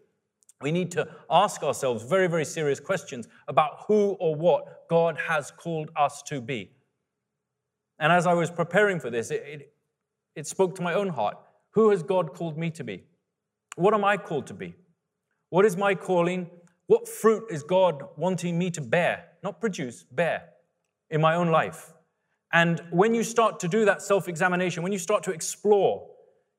we 0.60 0.72
need 0.72 0.90
to 0.92 1.08
ask 1.30 1.62
ourselves 1.62 2.02
very, 2.04 2.26
very 2.26 2.44
serious 2.44 2.80
questions 2.80 3.28
about 3.46 3.84
who 3.86 4.16
or 4.18 4.34
what 4.34 4.88
God 4.88 5.16
has 5.28 5.50
called 5.50 5.90
us 5.96 6.22
to 6.24 6.40
be. 6.40 6.72
And 7.98 8.12
as 8.12 8.26
I 8.26 8.34
was 8.34 8.50
preparing 8.50 8.98
for 8.98 9.10
this, 9.10 9.30
it, 9.30 9.44
it, 9.46 9.72
it 10.34 10.46
spoke 10.46 10.74
to 10.76 10.82
my 10.82 10.94
own 10.94 11.08
heart. 11.08 11.36
Who 11.70 11.90
has 11.90 12.02
God 12.02 12.32
called 12.34 12.58
me 12.58 12.70
to 12.70 12.84
be? 12.84 13.04
What 13.76 13.94
am 13.94 14.04
I 14.04 14.16
called 14.16 14.46
to 14.48 14.54
be? 14.54 14.74
What 15.50 15.64
is 15.64 15.76
my 15.76 15.94
calling? 15.94 16.50
What 16.86 17.08
fruit 17.08 17.44
is 17.50 17.62
God 17.62 18.02
wanting 18.16 18.58
me 18.58 18.70
to 18.72 18.80
bear? 18.80 19.26
Not 19.42 19.60
produce, 19.60 20.04
bear 20.10 20.48
in 21.10 21.20
my 21.20 21.34
own 21.34 21.48
life. 21.48 21.92
And 22.52 22.80
when 22.90 23.14
you 23.14 23.22
start 23.22 23.60
to 23.60 23.68
do 23.68 23.84
that 23.84 24.02
self 24.02 24.26
examination, 24.26 24.82
when 24.82 24.92
you 24.92 24.98
start 24.98 25.22
to 25.24 25.30
explore, 25.30 26.08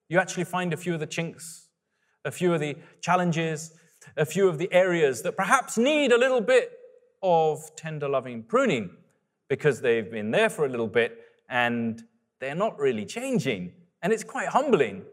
you 0.08 0.20
actually 0.20 0.44
find 0.44 0.74
a 0.74 0.78
few 0.78 0.94
of 0.94 1.00
the 1.00 1.08
chinks, 1.08 1.68
a 2.24 2.32
few 2.32 2.54
of 2.54 2.60
the 2.60 2.78
challenges, 3.02 3.74
a 4.18 4.26
few 4.26 4.48
of 4.48 4.58
the 4.58 4.72
areas 4.72 5.22
that 5.24 5.36
perhaps 5.36 5.78
need 5.78 6.12
a 6.12 6.18
little 6.18 6.42
bit 6.42 6.72
of 7.22 7.76
tender 7.76 8.08
loving 8.08 8.44
pruning 8.44 8.90
because 9.50 9.82
they've 9.82 10.10
been 10.10 10.32
there 10.32 10.50
for 10.50 10.66
a 10.66 10.70
little 10.70 10.88
bit 10.88 11.18
and 11.50 12.04
they're 12.40 12.56
not 12.56 12.78
really 12.80 13.06
changing. 13.06 13.74
And 14.02 14.14
it's 14.14 14.24
quite 14.24 14.48
humbling 14.48 15.04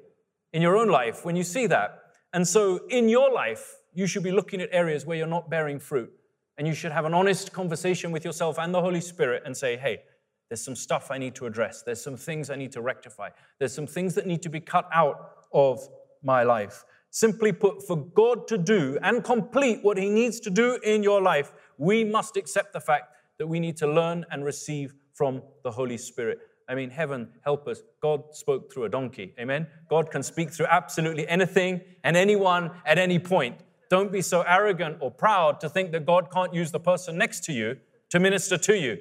in 0.52 0.62
your 0.62 0.76
own 0.76 0.88
life 0.88 1.24
when 1.24 1.36
you 1.36 1.42
see 1.42 1.66
that. 1.66 2.02
And 2.32 2.46
so 2.46 2.86
in 2.88 3.08
your 3.08 3.32
life, 3.32 3.76
you 3.94 4.06
should 4.06 4.22
be 4.22 4.30
looking 4.30 4.60
at 4.60 4.68
areas 4.72 5.06
where 5.06 5.16
you're 5.16 5.26
not 5.26 5.48
bearing 5.48 5.78
fruit. 5.78 6.12
And 6.58 6.66
you 6.66 6.74
should 6.74 6.92
have 6.92 7.04
an 7.04 7.14
honest 7.14 7.52
conversation 7.52 8.12
with 8.12 8.24
yourself 8.24 8.58
and 8.58 8.72
the 8.72 8.80
Holy 8.80 9.00
Spirit 9.00 9.42
and 9.44 9.56
say, 9.56 9.76
hey, 9.76 10.02
there's 10.48 10.62
some 10.62 10.76
stuff 10.76 11.10
I 11.10 11.18
need 11.18 11.34
to 11.36 11.46
address. 11.46 11.82
There's 11.82 12.02
some 12.02 12.16
things 12.16 12.50
I 12.50 12.56
need 12.56 12.72
to 12.72 12.80
rectify. 12.80 13.30
There's 13.58 13.74
some 13.74 13.86
things 13.86 14.14
that 14.14 14.26
need 14.26 14.42
to 14.42 14.48
be 14.48 14.60
cut 14.60 14.88
out 14.92 15.32
of 15.52 15.86
my 16.22 16.44
life. 16.44 16.84
Simply 17.16 17.50
put, 17.50 17.82
for 17.82 17.96
God 17.96 18.46
to 18.48 18.58
do 18.58 18.98
and 19.02 19.24
complete 19.24 19.82
what 19.82 19.96
He 19.96 20.10
needs 20.10 20.38
to 20.40 20.50
do 20.50 20.78
in 20.82 21.02
your 21.02 21.22
life, 21.22 21.50
we 21.78 22.04
must 22.04 22.36
accept 22.36 22.74
the 22.74 22.80
fact 22.80 23.04
that 23.38 23.46
we 23.46 23.58
need 23.58 23.78
to 23.78 23.86
learn 23.86 24.26
and 24.30 24.44
receive 24.44 24.92
from 25.14 25.40
the 25.64 25.70
Holy 25.70 25.96
Spirit. 25.96 26.40
I 26.68 26.74
mean, 26.74 26.90
heaven 26.90 27.30
help 27.42 27.68
us. 27.68 27.80
God 28.02 28.34
spoke 28.34 28.70
through 28.70 28.84
a 28.84 28.90
donkey. 28.90 29.32
Amen? 29.40 29.66
God 29.88 30.10
can 30.10 30.22
speak 30.22 30.50
through 30.50 30.66
absolutely 30.66 31.26
anything 31.26 31.80
and 32.04 32.18
anyone 32.18 32.70
at 32.84 32.98
any 32.98 33.18
point. 33.18 33.60
Don't 33.88 34.12
be 34.12 34.20
so 34.20 34.42
arrogant 34.42 34.98
or 35.00 35.10
proud 35.10 35.58
to 35.60 35.70
think 35.70 35.92
that 35.92 36.04
God 36.04 36.30
can't 36.30 36.52
use 36.52 36.70
the 36.70 36.80
person 36.80 37.16
next 37.16 37.44
to 37.44 37.52
you 37.54 37.78
to 38.10 38.20
minister 38.20 38.58
to 38.58 38.76
you 38.76 38.98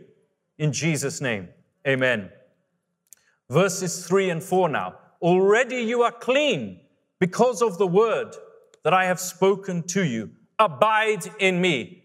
in 0.57 0.72
Jesus' 0.72 1.19
name. 1.19 1.50
Amen. 1.86 2.29
Verses 3.50 4.07
3 4.07 4.29
and 4.29 4.41
4 4.41 4.69
now. 4.69 5.00
Already 5.22 5.81
you 5.81 6.01
are 6.03 6.13
clean 6.13 6.79
because 7.19 7.62
of 7.62 7.77
the 7.77 7.88
word 7.88 8.36
that 8.84 8.93
I 8.93 9.05
have 9.05 9.19
spoken 9.19 9.84
to 9.84 10.03
you. 10.03 10.31
Abide 10.60 11.25
in 11.39 11.60
me, 11.60 12.03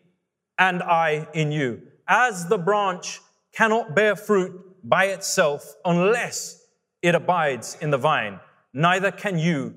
and 0.58 0.82
I 0.82 1.28
in 1.34 1.52
you. 1.52 1.82
As 2.08 2.48
the 2.48 2.58
branch 2.58 3.20
cannot 3.52 3.94
bear 3.94 4.16
fruit 4.16 4.52
by 4.82 5.06
itself 5.06 5.74
unless 5.84 6.64
it 7.02 7.14
abides 7.14 7.76
in 7.80 7.90
the 7.90 7.98
vine, 7.98 8.40
neither 8.72 9.10
can 9.10 9.38
you 9.38 9.74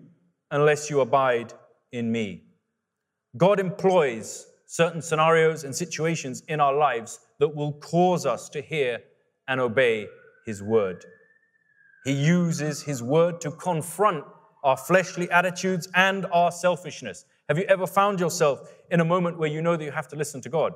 unless 0.51 0.89
you 0.89 1.01
abide 1.01 1.53
in 1.91 2.11
me. 2.11 2.43
God 3.37 3.59
employs 3.59 4.47
certain 4.65 5.01
scenarios 5.01 5.63
and 5.63 5.75
situations 5.75 6.41
in 6.47 6.59
our 6.59 6.75
lives 6.75 7.19
that 7.39 7.55
will 7.55 7.73
cause 7.73 8.25
us 8.25 8.49
to 8.49 8.61
hear 8.61 9.01
and 9.47 9.59
obey 9.59 10.07
His 10.45 10.63
word. 10.63 11.05
He 12.05 12.11
uses 12.11 12.83
His 12.83 13.03
word 13.03 13.41
to 13.41 13.51
confront 13.51 14.25
our 14.63 14.77
fleshly 14.77 15.29
attitudes 15.29 15.88
and 15.93 16.25
our 16.27 16.51
selfishness. 16.51 17.25
Have 17.50 17.58
you 17.58 17.65
ever 17.65 17.86
found 17.86 18.20
yourself 18.20 18.72
in 18.89 19.00
a 19.00 19.05
moment 19.05 19.38
where 19.38 19.50
you 19.50 19.62
know 19.62 19.75
that 19.75 19.84
you 19.84 19.91
have 19.91 20.08
to 20.10 20.15
listen 20.15 20.41
to 20.41 20.50
God? 20.50 20.74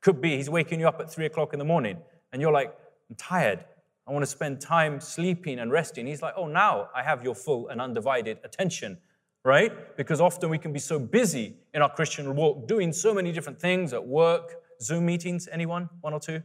Could 0.00 0.20
be 0.20 0.36
He's 0.36 0.50
waking 0.50 0.80
you 0.80 0.88
up 0.88 1.00
at 1.00 1.10
three 1.10 1.26
o'clock 1.26 1.52
in 1.52 1.58
the 1.58 1.64
morning 1.64 1.98
and 2.32 2.42
you're 2.42 2.52
like, 2.52 2.74
I'm 3.08 3.16
tired. 3.16 3.64
I 4.06 4.12
want 4.12 4.22
to 4.22 4.30
spend 4.30 4.60
time 4.60 5.00
sleeping 5.00 5.58
and 5.58 5.70
resting. 5.70 6.06
He's 6.06 6.22
like, 6.22 6.34
Oh, 6.36 6.46
now 6.46 6.88
I 6.94 7.02
have 7.02 7.22
your 7.24 7.34
full 7.34 7.68
and 7.68 7.80
undivided 7.80 8.38
attention, 8.44 8.98
right? 9.44 9.96
Because 9.96 10.20
often 10.20 10.50
we 10.50 10.58
can 10.58 10.72
be 10.72 10.80
so 10.80 10.98
busy 10.98 11.54
in 11.72 11.82
our 11.82 11.90
Christian 11.90 12.34
walk 12.34 12.66
doing 12.66 12.92
so 12.92 13.14
many 13.14 13.32
different 13.32 13.60
things 13.60 13.92
at 13.92 14.06
work, 14.06 14.56
Zoom 14.80 15.06
meetings, 15.06 15.48
anyone? 15.50 15.88
One 16.00 16.12
or 16.12 16.20
two? 16.20 16.42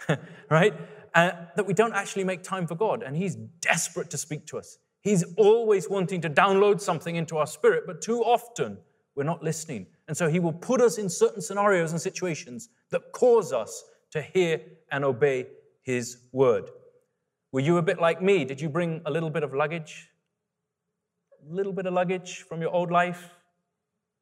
right? 0.50 0.74
Uh, 1.14 1.30
that 1.56 1.66
we 1.66 1.74
don't 1.74 1.94
actually 1.94 2.24
make 2.24 2.42
time 2.42 2.66
for 2.66 2.74
God. 2.74 3.02
And 3.02 3.16
He's 3.16 3.34
desperate 3.34 4.10
to 4.10 4.18
speak 4.18 4.46
to 4.46 4.58
us. 4.58 4.78
He's 5.00 5.24
always 5.36 5.88
wanting 5.88 6.20
to 6.22 6.30
download 6.30 6.80
something 6.80 7.16
into 7.16 7.36
our 7.36 7.46
spirit, 7.46 7.84
but 7.86 8.02
too 8.02 8.20
often 8.22 8.78
we're 9.14 9.24
not 9.24 9.42
listening. 9.42 9.86
And 10.06 10.16
so 10.16 10.28
He 10.28 10.40
will 10.40 10.52
put 10.52 10.80
us 10.80 10.98
in 10.98 11.08
certain 11.08 11.40
scenarios 11.40 11.92
and 11.92 12.00
situations 12.00 12.68
that 12.90 13.12
cause 13.12 13.52
us 13.52 13.84
to 14.10 14.22
hear 14.22 14.60
and 14.90 15.04
obey 15.04 15.46
His 15.82 16.18
word. 16.32 16.70
Were 17.52 17.60
you 17.60 17.78
a 17.78 17.82
bit 17.82 18.00
like 18.00 18.20
me? 18.20 18.44
Did 18.44 18.60
you 18.60 18.68
bring 18.68 19.00
a 19.06 19.10
little 19.10 19.30
bit 19.30 19.42
of 19.42 19.54
luggage? 19.54 20.10
A 21.50 21.54
little 21.54 21.72
bit 21.72 21.86
of 21.86 21.94
luggage 21.94 22.42
from 22.42 22.60
your 22.60 22.70
old 22.70 22.90
life 22.90 23.30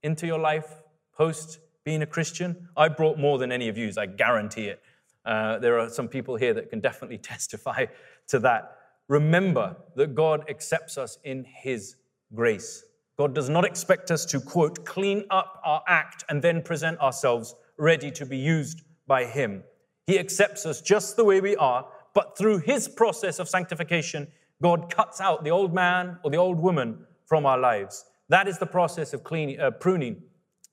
into 0.02 0.26
your 0.26 0.38
life 0.38 0.82
post 1.12 1.58
being 1.84 2.02
a 2.02 2.06
Christian. 2.06 2.68
I 2.76 2.88
brought 2.88 3.18
more 3.18 3.38
than 3.38 3.50
any 3.50 3.68
of 3.68 3.76
you, 3.76 3.90
I 3.96 4.06
guarantee 4.06 4.66
it. 4.66 4.80
Uh, 5.24 5.58
there 5.58 5.78
are 5.78 5.88
some 5.88 6.08
people 6.08 6.36
here 6.36 6.54
that 6.54 6.70
can 6.70 6.80
definitely 6.80 7.18
testify 7.32 7.86
to 8.28 8.38
that. 8.40 8.75
Remember 9.08 9.76
that 9.94 10.14
God 10.14 10.48
accepts 10.48 10.98
us 10.98 11.18
in 11.24 11.44
His 11.44 11.96
grace. 12.34 12.84
God 13.18 13.34
does 13.34 13.48
not 13.48 13.64
expect 13.64 14.10
us 14.10 14.24
to, 14.26 14.40
quote, 14.40 14.84
clean 14.84 15.24
up 15.30 15.60
our 15.64 15.82
act 15.88 16.24
and 16.28 16.42
then 16.42 16.62
present 16.62 16.98
ourselves 17.00 17.54
ready 17.78 18.10
to 18.10 18.26
be 18.26 18.36
used 18.36 18.82
by 19.06 19.24
Him. 19.24 19.62
He 20.06 20.18
accepts 20.18 20.66
us 20.66 20.80
just 20.80 21.16
the 21.16 21.24
way 21.24 21.40
we 21.40 21.56
are, 21.56 21.86
but 22.14 22.36
through 22.36 22.58
His 22.58 22.88
process 22.88 23.38
of 23.38 23.48
sanctification, 23.48 24.28
God 24.62 24.92
cuts 24.92 25.20
out 25.20 25.44
the 25.44 25.50
old 25.50 25.74
man 25.74 26.18
or 26.24 26.30
the 26.30 26.36
old 26.36 26.58
woman 26.58 27.06
from 27.26 27.46
our 27.46 27.58
lives. 27.58 28.04
That 28.28 28.48
is 28.48 28.58
the 28.58 28.66
process 28.66 29.12
of 29.12 29.22
cleaning, 29.22 29.60
uh, 29.60 29.70
pruning 29.70 30.22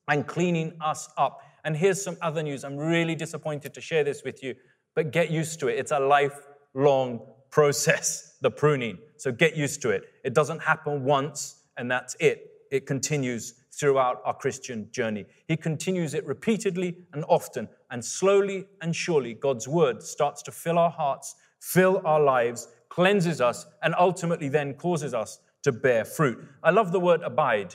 and 0.08 0.26
cleaning 0.26 0.76
us 0.80 1.08
up. 1.16 1.40
And 1.64 1.76
here's 1.76 2.02
some 2.02 2.16
other 2.20 2.42
news. 2.42 2.64
I'm 2.64 2.76
really 2.76 3.14
disappointed 3.14 3.74
to 3.74 3.80
share 3.80 4.04
this 4.04 4.22
with 4.24 4.42
you, 4.42 4.54
but 4.94 5.12
get 5.12 5.30
used 5.30 5.60
to 5.60 5.68
it. 5.68 5.78
It's 5.78 5.92
a 5.92 6.00
lifelong 6.00 7.20
process, 7.54 8.36
the 8.42 8.50
pruning. 8.50 8.98
So 9.16 9.32
get 9.32 9.56
used 9.56 9.80
to 9.82 9.90
it. 9.90 10.02
It 10.24 10.34
doesn't 10.34 10.60
happen 10.60 11.04
once 11.04 11.62
and 11.78 11.90
that's 11.90 12.16
it. 12.20 12.50
it 12.70 12.86
continues 12.86 13.54
throughout 13.72 14.20
our 14.24 14.34
Christian 14.34 14.88
journey. 14.90 15.24
He 15.46 15.56
continues 15.56 16.14
it 16.14 16.26
repeatedly 16.26 16.96
and 17.12 17.24
often, 17.28 17.68
and 17.90 18.04
slowly 18.04 18.66
and 18.80 18.94
surely, 18.94 19.34
God's 19.34 19.66
word 19.68 20.02
starts 20.02 20.42
to 20.42 20.52
fill 20.52 20.78
our 20.78 20.90
hearts, 20.90 21.34
fill 21.60 22.00
our 22.04 22.20
lives, 22.20 22.68
cleanses 22.88 23.40
us, 23.40 23.66
and 23.82 23.94
ultimately 23.98 24.48
then 24.48 24.74
causes 24.74 25.14
us 25.14 25.40
to 25.62 25.72
bear 25.72 26.04
fruit. 26.04 26.38
I 26.62 26.70
love 26.70 26.92
the 26.92 27.00
word 27.00 27.22
abide. 27.22 27.74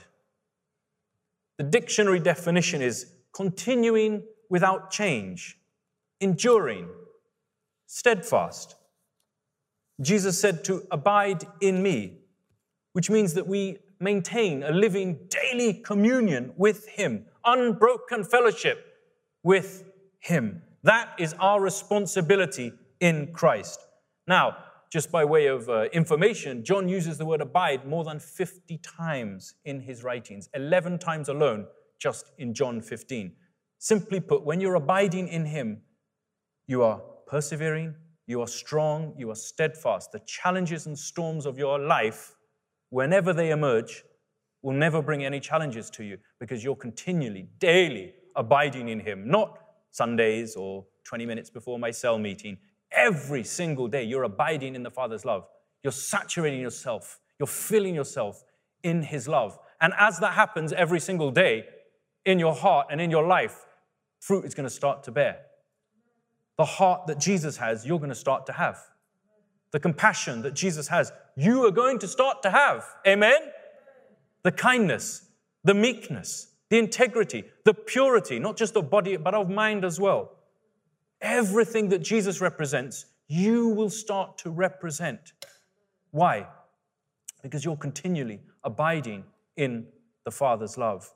The 1.57 1.63
dictionary 1.63 2.19
definition 2.19 2.81
is 2.81 3.13
continuing 3.33 4.23
without 4.49 4.91
change, 4.91 5.57
enduring, 6.21 6.87
steadfast. 7.87 8.75
Jesus 10.01 10.39
said 10.39 10.63
to 10.65 10.83
abide 10.91 11.45
in 11.61 11.83
me, 11.83 12.19
which 12.93 13.09
means 13.09 13.33
that 13.33 13.47
we 13.47 13.79
maintain 13.99 14.63
a 14.63 14.71
living 14.71 15.19
daily 15.29 15.73
communion 15.73 16.53
with 16.55 16.87
Him, 16.87 17.25
unbroken 17.45 18.23
fellowship 18.23 18.85
with 19.43 19.83
Him. 20.19 20.61
That 20.83 21.09
is 21.19 21.33
our 21.39 21.59
responsibility 21.59 22.73
in 22.99 23.33
Christ. 23.33 23.79
Now, 24.27 24.57
just 24.89 25.11
by 25.11 25.23
way 25.23 25.47
of 25.47 25.69
uh, 25.69 25.83
information, 25.93 26.63
John 26.63 26.89
uses 26.89 27.17
the 27.17 27.25
word 27.25 27.41
abide 27.41 27.85
more 27.85 28.03
than 28.03 28.19
50 28.19 28.77
times 28.79 29.53
in 29.65 29.81
his 29.81 30.03
writings, 30.03 30.49
11 30.53 30.99
times 30.99 31.29
alone, 31.29 31.67
just 31.99 32.31
in 32.37 32.53
John 32.53 32.81
15. 32.81 33.33
Simply 33.77 34.19
put, 34.19 34.43
when 34.43 34.59
you're 34.59 34.75
abiding 34.75 35.27
in 35.27 35.45
Him, 35.45 35.81
you 36.67 36.83
are 36.83 37.01
persevering, 37.27 37.95
you 38.29 38.41
are 38.41 38.47
strong, 38.47 39.11
you 39.17 39.31
are 39.31 39.35
steadfast. 39.35 40.11
The 40.11 40.19
challenges 40.19 40.85
and 40.85 40.97
storms 40.97 41.47
of 41.47 41.57
your 41.57 41.79
life, 41.79 42.35
whenever 42.91 43.33
they 43.33 43.49
emerge, 43.49 44.03
will 44.61 44.75
never 44.75 45.01
bring 45.01 45.25
any 45.25 45.39
challenges 45.39 45.89
to 45.89 46.03
you 46.03 46.19
because 46.39 46.63
you're 46.63 46.75
continually, 46.75 47.49
daily 47.57 48.13
abiding 48.35 48.89
in 48.89 48.99
Him, 48.99 49.27
not 49.27 49.59
Sundays 49.89 50.55
or 50.55 50.85
20 51.05 51.25
minutes 51.25 51.49
before 51.49 51.79
my 51.79 51.89
cell 51.89 52.19
meeting. 52.19 52.59
Every 52.91 53.43
single 53.43 53.87
day, 53.87 54.03
you're 54.03 54.25
abiding 54.25 54.75
in 54.75 54.83
the 54.83 54.91
Father's 54.91 55.25
love. 55.25 55.47
You're 55.81 55.91
saturating 55.91 56.61
yourself, 56.61 57.19
you're 57.39 57.47
filling 57.47 57.95
yourself 57.95 58.43
in 58.83 59.01
His 59.01 59.27
love. 59.27 59.57
And 59.81 59.91
as 59.97 60.19
that 60.19 60.33
happens 60.33 60.71
every 60.71 60.99
single 60.99 61.31
day 61.31 61.65
in 62.25 62.37
your 62.37 62.53
heart 62.53 62.89
and 62.91 63.01
in 63.01 63.09
your 63.09 63.25
life, 63.25 63.65
fruit 64.19 64.45
is 64.45 64.53
going 64.53 64.69
to 64.69 64.73
start 64.73 65.03
to 65.05 65.11
bear. 65.11 65.39
The 66.59 66.65
heart 66.65 67.07
that 67.07 67.21
Jesus 67.21 67.55
has, 67.55 67.85
you're 67.85 67.99
going 67.99 68.09
to 68.09 68.15
start 68.15 68.45
to 68.47 68.51
have. 68.51 68.77
The 69.71 69.79
compassion 69.79 70.41
that 70.41 70.55
Jesus 70.55 70.89
has, 70.89 71.13
you 71.37 71.65
are 71.65 71.71
going 71.71 71.99
to 71.99 72.07
start 72.07 72.43
to 72.43 72.49
have. 72.49 72.85
Amen? 73.07 73.39
The 74.43 74.51
kindness, 74.51 75.29
the 75.63 75.73
meekness, 75.73 76.47
the 76.67 76.77
integrity, 76.77 77.45
the 77.63 77.73
purity, 77.73 78.39
not 78.39 78.57
just 78.57 78.75
of 78.75 78.89
body, 78.89 79.15
but 79.15 79.33
of 79.33 79.49
mind 79.49 79.85
as 79.85 80.01
well. 80.01 80.31
Everything 81.21 81.87
that 81.89 81.99
Jesus 81.99 82.41
represents, 82.41 83.05
you 83.29 83.69
will 83.69 83.89
start 83.89 84.37
to 84.39 84.49
represent. 84.49 85.31
Why? 86.11 86.45
Because 87.41 87.63
you're 87.63 87.77
continually 87.77 88.41
abiding 88.65 89.23
in 89.55 89.87
the 90.25 90.31
Father's 90.31 90.77
love. 90.77 91.09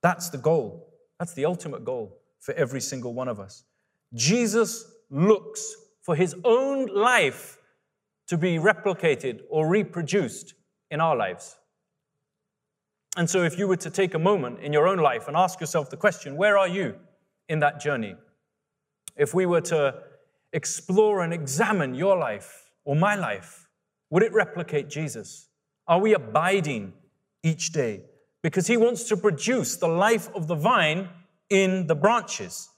That's 0.00 0.30
the 0.30 0.38
goal. 0.38 0.88
That's 1.18 1.34
the 1.34 1.44
ultimate 1.44 1.84
goal 1.84 2.16
for 2.40 2.54
every 2.54 2.80
single 2.80 3.12
one 3.12 3.28
of 3.28 3.38
us. 3.38 3.64
Jesus 4.14 4.84
looks 5.10 5.74
for 6.02 6.14
his 6.14 6.34
own 6.44 6.86
life 6.86 7.58
to 8.28 8.36
be 8.36 8.56
replicated 8.56 9.40
or 9.50 9.68
reproduced 9.68 10.54
in 10.90 11.00
our 11.00 11.16
lives. 11.16 11.56
And 13.16 13.28
so, 13.28 13.42
if 13.42 13.58
you 13.58 13.68
were 13.68 13.76
to 13.76 13.90
take 13.90 14.14
a 14.14 14.18
moment 14.18 14.60
in 14.60 14.72
your 14.72 14.88
own 14.88 14.98
life 14.98 15.28
and 15.28 15.36
ask 15.36 15.60
yourself 15.60 15.90
the 15.90 15.96
question, 15.96 16.36
where 16.36 16.56
are 16.56 16.68
you 16.68 16.96
in 17.48 17.60
that 17.60 17.80
journey? 17.80 18.14
If 19.16 19.34
we 19.34 19.44
were 19.44 19.60
to 19.62 20.02
explore 20.52 21.22
and 21.22 21.32
examine 21.32 21.94
your 21.94 22.16
life 22.16 22.70
or 22.84 22.96
my 22.96 23.14
life, 23.14 23.68
would 24.10 24.22
it 24.22 24.32
replicate 24.32 24.88
Jesus? 24.88 25.48
Are 25.86 25.98
we 25.98 26.14
abiding 26.14 26.94
each 27.42 27.72
day? 27.72 28.04
because 28.42 28.66
he 28.66 28.76
wants 28.76 29.04
to 29.04 29.16
produce 29.16 29.76
the 29.76 29.88
life 29.88 30.28
of 30.34 30.48
the 30.48 30.54
vine 30.54 31.08
in 31.48 31.86
the 31.86 31.94
branches. 31.94 32.68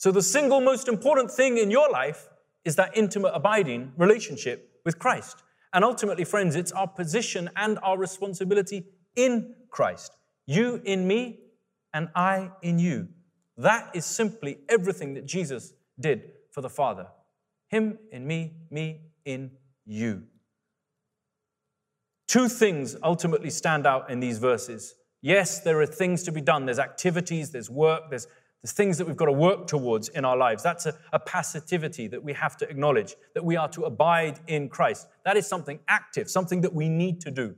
So, 0.00 0.10
the 0.10 0.22
single 0.22 0.62
most 0.62 0.88
important 0.88 1.30
thing 1.30 1.58
in 1.58 1.70
your 1.70 1.90
life 1.90 2.30
is 2.64 2.74
that 2.76 2.96
intimate, 2.96 3.32
abiding 3.34 3.92
relationship 3.98 4.80
with 4.82 4.98
Christ. 4.98 5.42
And 5.74 5.84
ultimately, 5.84 6.24
friends, 6.24 6.56
it's 6.56 6.72
our 6.72 6.88
position 6.88 7.50
and 7.54 7.78
our 7.82 7.98
responsibility 7.98 8.86
in 9.14 9.54
Christ. 9.68 10.16
You 10.46 10.80
in 10.86 11.06
me, 11.06 11.40
and 11.92 12.08
I 12.14 12.48
in 12.62 12.78
you. 12.78 13.08
That 13.58 13.90
is 13.94 14.06
simply 14.06 14.60
everything 14.70 15.12
that 15.14 15.26
Jesus 15.26 15.74
did 16.00 16.30
for 16.50 16.62
the 16.62 16.70
Father. 16.70 17.08
Him 17.68 17.98
in 18.10 18.26
me, 18.26 18.54
me 18.70 19.02
in 19.26 19.50
you. 19.84 20.22
Two 22.26 22.48
things 22.48 22.96
ultimately 23.02 23.50
stand 23.50 23.86
out 23.86 24.08
in 24.08 24.20
these 24.20 24.38
verses. 24.38 24.94
Yes, 25.20 25.60
there 25.60 25.78
are 25.78 25.84
things 25.84 26.22
to 26.22 26.32
be 26.32 26.40
done. 26.40 26.64
There's 26.64 26.78
activities, 26.78 27.50
there's 27.50 27.68
work, 27.68 28.04
there's, 28.08 28.26
there's 28.62 28.72
things 28.72 28.98
that 28.98 29.06
we've 29.06 29.16
got 29.16 29.26
to 29.26 29.32
work 29.32 29.66
towards 29.66 30.08
in 30.10 30.24
our 30.24 30.36
lives. 30.36 30.62
That's 30.62 30.84
a, 30.84 30.94
a 31.12 31.18
passivity 31.18 32.08
that 32.08 32.22
we 32.22 32.34
have 32.34 32.58
to 32.58 32.68
acknowledge, 32.68 33.16
that 33.34 33.44
we 33.44 33.56
are 33.56 33.68
to 33.70 33.84
abide 33.84 34.38
in 34.48 34.68
Christ. 34.68 35.08
That 35.24 35.38
is 35.38 35.46
something 35.46 35.78
active, 35.88 36.30
something 36.30 36.60
that 36.60 36.74
we 36.74 36.88
need 36.88 37.20
to 37.22 37.30
do. 37.30 37.54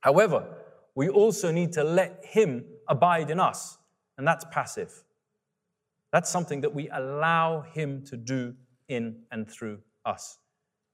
However, 0.00 0.46
we 0.94 1.10
also 1.10 1.50
need 1.50 1.72
to 1.74 1.84
let 1.84 2.24
Him 2.24 2.64
abide 2.88 3.30
in 3.30 3.38
us, 3.38 3.76
and 4.16 4.26
that's 4.26 4.46
passive. 4.50 5.04
That's 6.10 6.30
something 6.30 6.62
that 6.62 6.74
we 6.74 6.88
allow 6.88 7.60
Him 7.60 8.02
to 8.06 8.16
do 8.16 8.54
in 8.88 9.20
and 9.30 9.48
through 9.48 9.80
us, 10.06 10.38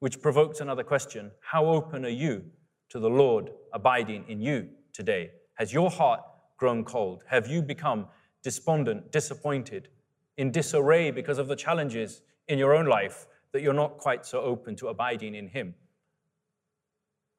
which 0.01 0.21
provokes 0.21 0.61
another 0.61 0.83
question 0.83 1.31
How 1.41 1.67
open 1.67 2.05
are 2.05 2.09
you 2.09 2.45
to 2.89 2.99
the 2.99 3.11
Lord 3.11 3.51
abiding 3.73 4.25
in 4.29 4.41
you 4.41 4.69
today? 4.93 5.31
Has 5.55 5.73
your 5.73 5.91
heart 5.91 6.21
grown 6.57 6.85
cold? 6.85 7.23
Have 7.29 7.47
you 7.47 7.63
become 7.63 8.07
despondent, 8.47 9.11
disappointed, 9.11 9.89
in 10.37 10.53
disarray 10.53 11.11
because 11.11 11.39
of 11.39 11.49
the 11.49 11.57
challenges 11.57 12.23
in 12.47 12.61
your 12.61 12.77
own 12.77 12.87
life 12.87 13.27
that 13.51 13.61
you're 13.61 13.73
not 13.73 13.99
quite 13.99 14.25
so 14.25 14.41
open 14.41 14.77
to 14.77 14.87
abiding 14.87 15.35
in 15.35 15.49
Him? 15.49 15.75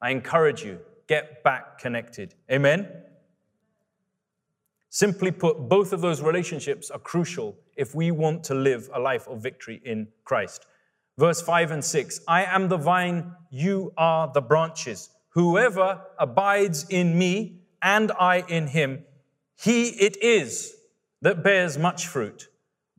I 0.02 0.10
encourage 0.10 0.66
you, 0.66 0.80
get 1.08 1.46
back 1.46 1.80
connected. 1.80 2.36
Amen? 2.52 2.90
Simply 4.90 5.32
put, 5.32 5.70
both 5.70 5.94
of 5.94 6.02
those 6.02 6.22
relationships 6.22 6.92
are 6.92 7.00
crucial 7.00 7.56
if 7.78 7.96
we 7.96 8.12
want 8.12 8.44
to 8.44 8.54
live 8.54 8.90
a 8.94 9.00
life 9.00 9.30
of 9.30 9.42
victory 9.42 9.82
in 9.86 10.10
Christ. 10.26 10.66
Verse 11.18 11.42
5 11.42 11.72
and 11.72 11.86
6 11.86 12.20
I 12.28 12.44
am 12.44 12.68
the 12.68 12.76
vine, 12.76 13.32
you 13.50 13.94
are 13.96 14.30
the 14.34 14.42
branches. 14.42 15.10
Whoever 15.30 16.02
abides 16.20 16.86
in 16.90 17.18
me 17.18 17.62
and 17.82 18.12
I 18.20 18.44
in 18.50 18.68
him, 18.68 19.06
he 19.56 19.88
it 19.92 20.18
is 20.22 20.77
that 21.22 21.44
bears 21.44 21.78
much 21.78 22.08
fruit. 22.08 22.48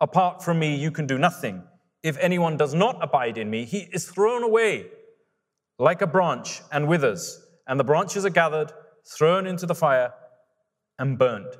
Apart 0.00 0.42
from 0.42 0.58
me, 0.58 0.74
you 0.74 0.90
can 0.90 1.06
do 1.06 1.18
nothing. 1.18 1.62
If 2.02 2.16
anyone 2.18 2.56
does 2.56 2.74
not 2.74 2.98
abide 3.02 3.38
in 3.38 3.50
me, 3.50 3.64
he 3.64 3.88
is 3.92 4.08
thrown 4.08 4.42
away 4.42 4.86
like 5.78 6.02
a 6.02 6.06
branch 6.06 6.60
and 6.72 6.88
withers, 6.88 7.40
and 7.66 7.78
the 7.78 7.84
branches 7.84 8.24
are 8.24 8.30
gathered, 8.30 8.72
thrown 9.06 9.46
into 9.46 9.66
the 9.66 9.74
fire, 9.74 10.12
and 10.98 11.18
burned. 11.18 11.54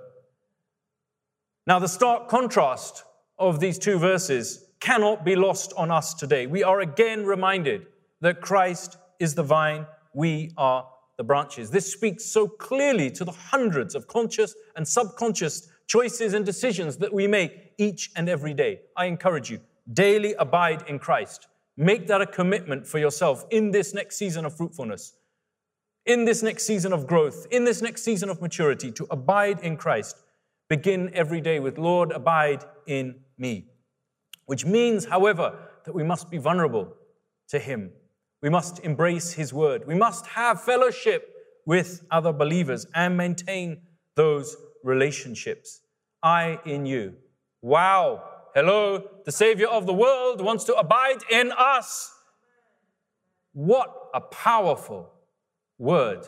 Now, 1.66 1.78
the 1.78 1.88
stark 1.88 2.28
contrast 2.28 3.04
of 3.38 3.60
these 3.60 3.78
two 3.78 3.98
verses 3.98 4.64
cannot 4.80 5.24
be 5.24 5.36
lost 5.36 5.72
on 5.76 5.90
us 5.90 6.14
today. 6.14 6.46
We 6.46 6.62
are 6.62 6.80
again 6.80 7.24
reminded 7.26 7.86
that 8.20 8.40
Christ 8.40 8.96
is 9.20 9.34
the 9.34 9.42
vine, 9.42 9.86
we 10.14 10.52
are 10.56 10.88
the 11.16 11.24
branches. 11.24 11.70
This 11.70 11.92
speaks 11.92 12.24
so 12.24 12.48
clearly 12.48 13.10
to 13.12 13.24
the 13.24 13.32
hundreds 13.32 13.94
of 13.94 14.06
conscious 14.06 14.54
and 14.76 14.86
subconscious 14.86 15.68
choices 15.88 16.34
and 16.34 16.46
decisions 16.46 16.98
that 16.98 17.12
we 17.12 17.26
make 17.26 17.72
each 17.78 18.10
and 18.14 18.28
every 18.28 18.54
day. 18.54 18.80
I 18.96 19.06
encourage 19.06 19.50
you, 19.50 19.60
daily 19.92 20.34
abide 20.34 20.84
in 20.86 21.00
Christ. 21.00 21.48
Make 21.76 22.06
that 22.06 22.20
a 22.20 22.26
commitment 22.26 22.86
for 22.86 22.98
yourself 22.98 23.44
in 23.50 23.72
this 23.72 23.92
next 23.92 24.16
season 24.16 24.44
of 24.44 24.56
fruitfulness, 24.56 25.14
in 26.06 26.24
this 26.24 26.42
next 26.42 26.64
season 26.64 26.92
of 26.92 27.06
growth, 27.06 27.46
in 27.50 27.64
this 27.64 27.82
next 27.82 28.02
season 28.02 28.28
of 28.28 28.40
maturity, 28.40 28.92
to 28.92 29.06
abide 29.10 29.60
in 29.60 29.76
Christ. 29.76 30.16
Begin 30.68 31.10
every 31.14 31.40
day 31.40 31.58
with, 31.58 31.78
Lord, 31.78 32.12
abide 32.12 32.62
in 32.86 33.16
me. 33.36 33.66
Which 34.46 34.64
means, 34.64 35.06
however, 35.06 35.58
that 35.84 35.94
we 35.94 36.04
must 36.04 36.30
be 36.30 36.38
vulnerable 36.38 36.94
to 37.48 37.58
Him 37.58 37.90
we 38.42 38.50
must 38.50 38.80
embrace 38.80 39.32
His 39.32 39.52
word. 39.52 39.86
We 39.86 39.94
must 39.94 40.26
have 40.26 40.62
fellowship 40.62 41.34
with 41.66 42.04
other 42.10 42.32
believers 42.32 42.86
and 42.94 43.16
maintain 43.16 43.82
those 44.14 44.56
relationships. 44.88 45.82
I 46.22 46.58
in 46.64 46.86
you. 46.86 47.14
Wow. 47.62 48.24
Hello. 48.54 49.04
The 49.24 49.32
Savior 49.32 49.68
of 49.68 49.86
the 49.86 49.92
world 49.94 50.40
wants 50.40 50.64
to 50.64 50.74
abide 50.74 51.18
in 51.30 51.52
us. 51.56 52.12
What 53.52 53.94
a 54.14 54.20
powerful 54.20 55.12
word. 55.78 56.26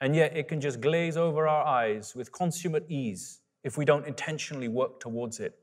and 0.00 0.16
yet 0.16 0.36
it 0.36 0.48
can 0.48 0.60
just 0.60 0.80
glaze 0.80 1.16
over 1.16 1.46
our 1.46 1.64
eyes 1.66 2.14
with 2.16 2.32
consummate 2.32 2.86
ease 2.88 3.40
if 3.64 3.76
we 3.76 3.84
don't 3.84 4.06
intentionally 4.06 4.68
work 4.68 4.98
towards 4.98 5.40
it 5.40 5.58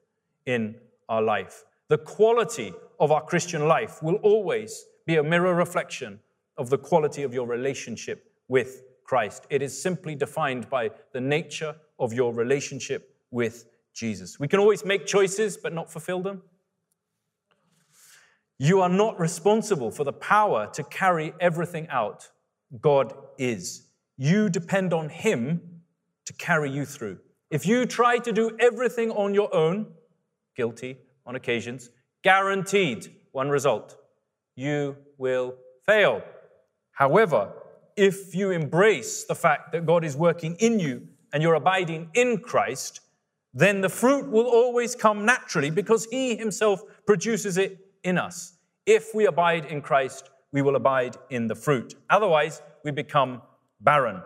in 0.46 0.76
our 1.10 1.22
life. 1.24 1.66
The 1.90 1.98
quality 1.98 2.74
of 3.00 3.12
our 3.12 3.24
Christian 3.24 3.68
life 3.68 4.04
will 4.04 4.18
always 4.18 4.86
be 5.08 5.16
a 5.18 5.24
mirror 5.24 5.56
reflection 5.56 6.20
of 6.58 6.70
the 6.70 6.78
quality 6.78 7.24
of 7.24 7.34
your 7.34 7.48
relationship 7.48 8.32
with 8.48 8.84
Christ. 9.08 9.48
It 9.50 9.64
is 9.64 9.82
simply 9.82 10.14
defined 10.14 10.70
by 10.70 10.92
the 11.14 11.22
nature 11.22 11.76
of 11.98 12.14
your 12.14 12.34
relationship 12.34 13.16
with 13.32 13.66
Jesus. 13.94 14.40
We 14.40 14.48
can 14.48 14.60
always 14.60 14.86
make 14.86 15.08
choices 15.08 15.58
but 15.58 15.74
not 15.74 15.92
fulfill 15.92 16.22
them. 16.22 16.44
You 18.60 18.82
are 18.82 18.90
not 18.90 19.20
responsible 19.20 19.90
for 19.90 20.04
the 20.04 20.14
power 20.14 20.70
to 20.74 20.84
carry 20.84 21.34
everything 21.40 21.88
out. 21.90 22.30
God 22.82 23.14
is. 23.38 23.88
You 24.18 24.50
depend 24.50 24.94
on 24.94 25.10
Him 25.10 25.82
to 26.26 26.34
carry 26.34 26.70
you 26.70 26.86
through. 26.86 27.20
If 27.50 27.66
you 27.66 27.86
try 27.86 28.18
to 28.20 28.32
do 28.32 28.58
everything 28.60 29.10
on 29.12 29.34
your 29.34 29.54
own, 29.56 29.94
guilty 30.56 30.98
on 31.26 31.36
occasions, 31.36 31.90
guaranteed 32.24 33.16
one 33.32 33.50
result 33.50 33.98
you 34.58 34.98
will 35.18 35.56
fail. 35.86 36.22
However, 36.92 37.54
if 37.98 38.34
you 38.36 38.52
embrace 38.52 39.26
the 39.26 39.36
fact 39.36 39.72
that 39.72 39.86
God 39.86 40.06
is 40.06 40.16
working 40.16 40.56
in 40.60 40.80
you 40.80 41.08
and 41.34 41.44
you're 41.44 41.56
abiding 41.56 42.10
in 42.14 42.38
Christ, 42.38 43.02
then 43.54 43.82
the 43.82 43.90
fruit 43.90 44.30
will 44.30 44.46
always 44.46 44.96
come 44.96 45.26
naturally 45.26 45.70
because 45.70 46.06
He 46.06 46.36
Himself 46.36 46.82
produces 47.06 47.58
it 47.58 47.80
in 48.04 48.18
us. 48.18 48.54
If 48.86 49.14
we 49.14 49.26
abide 49.26 49.66
in 49.66 49.82
Christ, 49.82 50.30
we 50.52 50.62
will 50.62 50.76
abide 50.76 51.18
in 51.30 51.48
the 51.48 51.56
fruit. 51.56 51.96
Otherwise, 52.10 52.62
we 52.86 52.92
become 52.92 53.42
barren. 53.82 54.22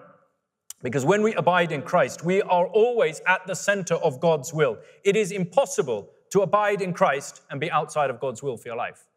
Because 0.84 1.06
when 1.06 1.22
we 1.22 1.34
abide 1.36 1.72
in 1.72 1.82
Christ, 1.82 2.24
we 2.24 2.42
are 2.42 2.68
always 2.68 3.22
at 3.28 3.46
the 3.48 3.56
center 3.56 3.96
of 3.96 4.20
God's 4.20 4.54
will. 4.54 4.78
It 5.04 5.16
is 5.16 5.32
impossible 5.32 6.10
to 6.32 6.42
abide 6.42 6.82
in 6.82 6.94
Christ 6.94 7.42
and 7.50 7.60
be 7.60 7.72
outside 7.72 8.10
of 8.10 8.20
God's 8.20 8.42
will 8.42 8.58
for 8.58 8.68
your 8.68 8.78
life. 8.78 9.08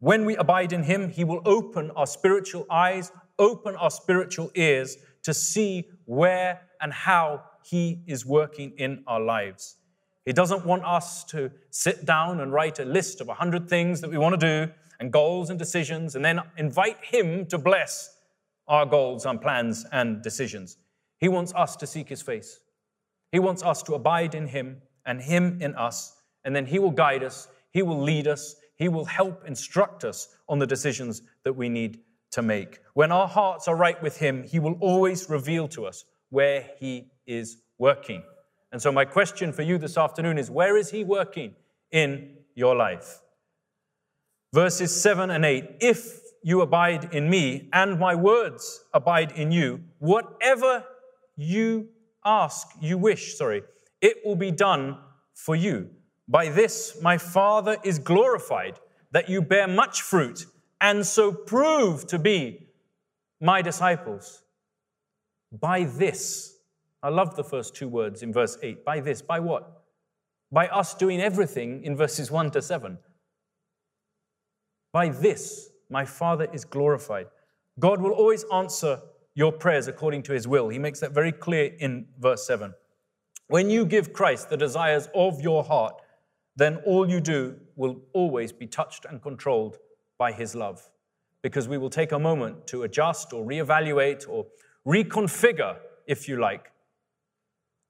When 0.00 0.24
we 0.24 0.36
abide 0.36 0.72
in 0.72 0.82
Him, 0.82 1.08
He 1.08 1.24
will 1.24 1.42
open 1.44 1.90
our 1.92 2.06
spiritual 2.06 2.66
eyes, 2.70 3.10
open 3.38 3.76
our 3.76 3.90
spiritual 3.90 4.50
ears 4.54 4.96
to 5.22 5.34
see 5.34 5.88
where 6.04 6.60
and 6.80 6.92
how 6.92 7.42
He 7.62 8.02
is 8.06 8.24
working 8.24 8.72
in 8.78 9.02
our 9.06 9.20
lives. 9.20 9.76
He 10.24 10.32
doesn't 10.32 10.66
want 10.66 10.84
us 10.84 11.24
to 11.24 11.50
sit 11.70 12.04
down 12.04 12.40
and 12.40 12.52
write 12.52 12.78
a 12.78 12.84
list 12.84 13.20
of 13.20 13.28
100 13.28 13.68
things 13.68 14.00
that 14.00 14.10
we 14.10 14.18
want 14.18 14.38
to 14.38 14.66
do 14.66 14.72
and 15.00 15.12
goals 15.12 15.50
and 15.50 15.58
decisions 15.58 16.16
and 16.16 16.24
then 16.24 16.40
invite 16.56 16.98
Him 17.02 17.46
to 17.46 17.58
bless 17.58 18.14
our 18.66 18.84
goals 18.84 19.24
and 19.24 19.40
plans 19.40 19.86
and 19.92 20.22
decisions. 20.22 20.76
He 21.18 21.28
wants 21.28 21.54
us 21.54 21.76
to 21.76 21.86
seek 21.86 22.08
His 22.08 22.22
face. 22.22 22.60
He 23.32 23.38
wants 23.38 23.62
us 23.62 23.82
to 23.84 23.94
abide 23.94 24.34
in 24.34 24.46
Him 24.46 24.82
and 25.06 25.20
Him 25.20 25.58
in 25.60 25.74
us, 25.74 26.14
and 26.44 26.54
then 26.54 26.66
He 26.66 26.78
will 26.78 26.90
guide 26.90 27.24
us, 27.24 27.48
He 27.70 27.82
will 27.82 28.00
lead 28.00 28.26
us, 28.28 28.56
He 28.76 28.88
will 28.88 29.06
help 29.06 29.44
instruct 29.46 30.04
us 30.04 30.28
on 30.48 30.58
the 30.58 30.66
decisions 30.66 31.22
that 31.44 31.54
we 31.54 31.68
need 31.68 32.00
to 32.32 32.42
make. 32.42 32.80
When 32.94 33.12
our 33.12 33.28
hearts 33.28 33.68
are 33.68 33.76
right 33.76 34.00
with 34.02 34.18
Him, 34.18 34.44
He 34.44 34.58
will 34.58 34.76
always 34.80 35.28
reveal 35.30 35.68
to 35.68 35.86
us 35.86 36.04
where 36.30 36.70
He 36.78 37.10
is 37.26 37.58
working. 37.78 38.22
And 38.72 38.82
so, 38.82 38.92
my 38.92 39.04
question 39.04 39.52
for 39.52 39.62
you 39.62 39.78
this 39.78 39.96
afternoon 39.96 40.38
is 40.38 40.50
where 40.50 40.76
is 40.76 40.90
He 40.90 41.04
working 41.04 41.54
in 41.90 42.36
your 42.54 42.76
life? 42.76 43.20
Verses 44.52 45.00
7 45.00 45.30
and 45.30 45.44
8 45.44 45.76
If 45.80 46.20
you 46.42 46.60
abide 46.60 47.14
in 47.14 47.28
me 47.28 47.68
and 47.72 47.98
my 47.98 48.14
words 48.14 48.84
abide 48.92 49.32
in 49.32 49.52
you, 49.52 49.80
whatever 49.98 50.84
you 51.36 51.88
ask, 52.24 52.68
you 52.80 52.98
wish, 52.98 53.36
sorry, 53.36 53.62
it 54.00 54.18
will 54.24 54.36
be 54.36 54.50
done 54.50 54.98
for 55.34 55.56
you. 55.56 55.90
By 56.26 56.50
this 56.50 56.98
my 57.02 57.16
Father 57.18 57.78
is 57.84 57.98
glorified, 57.98 58.78
that 59.12 59.28
you 59.28 59.40
bear 59.40 59.66
much 59.66 60.02
fruit 60.02 60.46
and 60.80 61.04
so 61.04 61.32
prove 61.32 62.06
to 62.08 62.18
be 62.18 62.68
my 63.40 63.62
disciples. 63.62 64.42
By 65.52 65.84
this, 65.84 66.56
I 67.02 67.08
love 67.08 67.36
the 67.36 67.44
first 67.44 67.74
two 67.74 67.88
words 67.88 68.22
in 68.22 68.32
verse 68.32 68.58
8. 68.62 68.84
By 68.84 69.00
this, 69.00 69.22
by 69.22 69.40
what? 69.40 69.82
By 70.50 70.68
us 70.68 70.94
doing 70.94 71.20
everything 71.20 71.84
in 71.84 71.96
verses 71.96 72.30
1 72.30 72.50
to 72.52 72.62
7. 72.62 72.98
By 74.92 75.08
this, 75.10 75.70
my 75.90 76.04
Father 76.04 76.48
is 76.52 76.64
glorified. 76.64 77.26
God 77.78 78.00
will 78.00 78.12
always 78.12 78.44
answer 78.52 79.00
your 79.34 79.52
prayers 79.52 79.86
according 79.86 80.22
to 80.24 80.32
his 80.32 80.48
will. 80.48 80.68
He 80.68 80.78
makes 80.78 81.00
that 81.00 81.12
very 81.12 81.32
clear 81.32 81.72
in 81.78 82.06
verse 82.18 82.46
7. 82.46 82.74
When 83.48 83.70
you 83.70 83.86
give 83.86 84.12
Christ 84.12 84.50
the 84.50 84.56
desires 84.56 85.08
of 85.14 85.40
your 85.40 85.62
heart, 85.62 85.94
then 86.56 86.78
all 86.84 87.08
you 87.08 87.20
do 87.20 87.56
will 87.76 88.02
always 88.12 88.52
be 88.52 88.66
touched 88.66 89.04
and 89.04 89.22
controlled 89.22 89.78
by 90.18 90.32
his 90.32 90.54
love. 90.54 90.90
Because 91.42 91.68
we 91.68 91.78
will 91.78 91.90
take 91.90 92.12
a 92.12 92.18
moment 92.18 92.66
to 92.68 92.82
adjust 92.82 93.32
or 93.32 93.44
reevaluate 93.44 94.28
or 94.28 94.46
reconfigure, 94.86 95.76
if 96.06 96.28
you 96.28 96.38
like, 96.38 96.72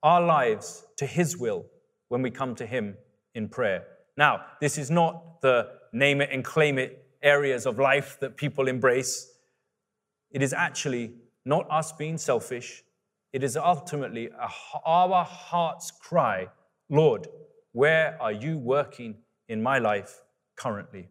our 0.02 0.22
lives 0.24 0.84
to 0.96 1.06
his 1.06 1.36
will 1.36 1.66
when 2.08 2.22
we 2.22 2.30
come 2.30 2.54
to 2.54 2.66
him 2.66 2.96
in 3.34 3.48
prayer. 3.48 3.84
Now, 4.16 4.42
this 4.60 4.78
is 4.78 4.90
not 4.90 5.40
the 5.40 5.70
name 5.92 6.20
it 6.20 6.30
and 6.32 6.44
claim 6.44 6.78
it 6.78 7.04
areas 7.22 7.66
of 7.66 7.78
life 7.78 8.18
that 8.20 8.36
people 8.36 8.68
embrace. 8.68 9.32
It 10.30 10.42
is 10.42 10.52
actually 10.52 11.14
not 11.44 11.66
us 11.70 11.92
being 11.92 12.18
selfish. 12.18 12.82
It 13.32 13.42
is 13.42 13.56
ultimately 13.56 14.30
our 14.84 15.24
heart's 15.24 15.90
cry 15.90 16.48
Lord, 16.90 17.28
where 17.72 18.16
are 18.20 18.32
you 18.32 18.56
working 18.56 19.16
in 19.48 19.62
my 19.62 19.78
life 19.78 20.22
currently? 20.56 21.08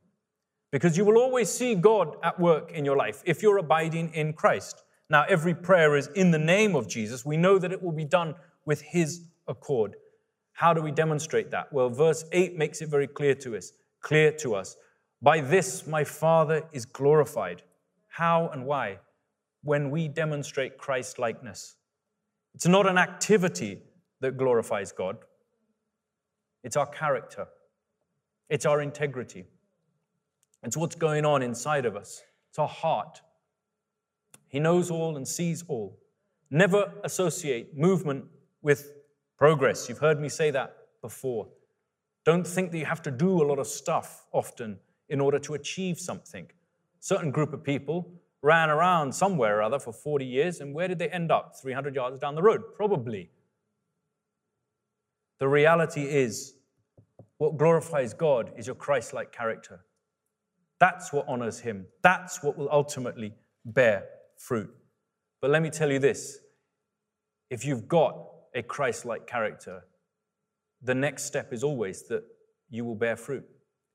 Because 0.71 0.97
you 0.97 1.06
will 1.06 1.17
always 1.17 1.49
see 1.49 1.75
God 1.75 2.17
at 2.23 2.39
work 2.39 2.71
in 2.71 2.84
your 2.84 2.97
life 2.97 3.21
if 3.25 3.41
you're 3.41 3.58
abiding 3.58 4.13
in 4.13 4.34
Christ. 4.34 4.84
Now, 5.10 5.25
every 5.30 5.53
prayer 5.53 5.95
is 5.95 6.08
in 6.08 6.32
the 6.32 6.39
name 6.39 6.75
of 6.75 6.88
Jesus. 6.88 7.25
We 7.25 7.38
know 7.38 7.58
that 7.58 7.71
it 7.71 7.82
will 7.82 7.93
be 7.93 8.06
done 8.06 8.36
with 8.65 8.82
His 8.82 9.21
accord. 9.47 9.95
How 10.51 10.73
do 10.73 10.82
we 10.82 10.91
demonstrate 10.91 11.51
that? 11.51 11.71
Well, 11.71 11.89
verse 11.89 12.25
8 12.32 12.58
makes 12.58 12.82
it 12.82 12.89
very 12.89 13.08
clear 13.08 13.36
to 13.36 13.56
us, 13.56 13.71
clear 14.01 14.32
to 14.34 14.56
us. 14.56 14.75
By 15.21 15.39
this 15.39 15.88
my 15.88 16.03
Father 16.03 16.63
is 16.73 16.86
glorified. 16.86 17.63
How 18.08 18.49
and 18.49 18.65
why? 18.65 18.99
When 19.63 19.89
we 19.89 20.08
demonstrate 20.08 20.77
Christ 20.77 21.19
likeness. 21.19 21.75
It's 22.56 22.67
not 22.67 22.88
an 22.88 22.97
activity 22.97 23.84
that 24.19 24.36
glorifies 24.38 24.91
God, 24.91 25.17
it's 26.63 26.75
our 26.75 26.88
character, 26.88 27.47
it's 28.49 28.65
our 28.65 28.82
integrity, 28.82 29.45
it's 30.67 30.77
what's 30.77 30.95
going 30.95 31.25
on 31.25 31.41
inside 31.41 31.86
of 31.86 31.95
us, 31.95 32.21
it's 32.49 32.60
our 32.60 32.67
heart. 32.67 33.21
He 34.49 34.60
knows 34.60 34.91
all 34.91 35.17
and 35.17 35.27
sees 35.27 35.63
all. 35.67 35.97
Never 36.49 36.91
associate 37.03 37.77
movement 37.77 38.25
with 38.62 38.93
progress. 39.38 39.88
You've 39.89 39.99
heard 39.99 40.19
me 40.19 40.30
say 40.30 40.51
that 40.51 40.75
before. 41.01 41.47
Don't 42.25 42.45
think 42.45 42.71
that 42.71 42.77
you 42.77 42.86
have 42.86 43.01
to 43.03 43.12
do 43.12 43.41
a 43.41 43.45
lot 43.45 43.60
of 43.60 43.67
stuff 43.67 44.25
often 44.34 44.77
in 45.10 45.21
order 45.21 45.39
to 45.39 45.53
achieve 45.53 45.99
something. 45.99 46.47
Certain 46.99 47.32
group 47.32 47.53
of 47.53 47.63
people 47.63 48.12
ran 48.41 48.69
around 48.69 49.13
somewhere 49.13 49.60
or 49.60 49.62
other 49.62 49.80
for 49.80 49.93
40 49.93 50.25
years, 50.25 50.60
and 50.60 50.73
where 50.73 50.88
did 50.88 50.99
they 50.99 51.10
end 51.10 51.32
up? 51.32 51.56
300 51.62 51.95
yards 51.95 52.19
down 52.19 52.36
the 52.36 52.41
road? 52.41 52.62
Probably. 52.75 53.30
The 55.39 55.47
reality 55.47 56.03
is, 56.03 56.56
what 57.38 57.58
glorifies 57.58 58.13
God 58.13 58.51
is 58.58 58.67
your 58.67 58.75
Christ 58.75 59.13
like 59.13 59.32
character. 59.32 59.82
That's 60.80 61.12
what 61.12 61.26
honors 61.28 61.60
Him. 61.60 61.88
That's 62.04 62.44
what 62.44 62.58
will 62.58 62.70
ultimately 62.72 63.34
bear 63.66 64.06
fruit. 64.38 64.70
But 65.42 65.52
let 65.52 65.62
me 65.62 65.70
tell 65.70 65.92
you 65.92 66.00
this 66.00 66.40
if 67.50 67.66
you've 67.66 67.88
got 67.88 68.18
a 68.56 68.62
Christ 68.62 69.06
like 69.06 69.28
character, 69.28 69.84
the 70.82 70.96
next 70.96 71.26
step 71.26 71.54
is 71.54 71.63
always 71.63 72.08
that 72.08 72.24
you 72.70 72.84
will 72.86 72.96
bear 72.96 73.16
fruit. 73.16 73.46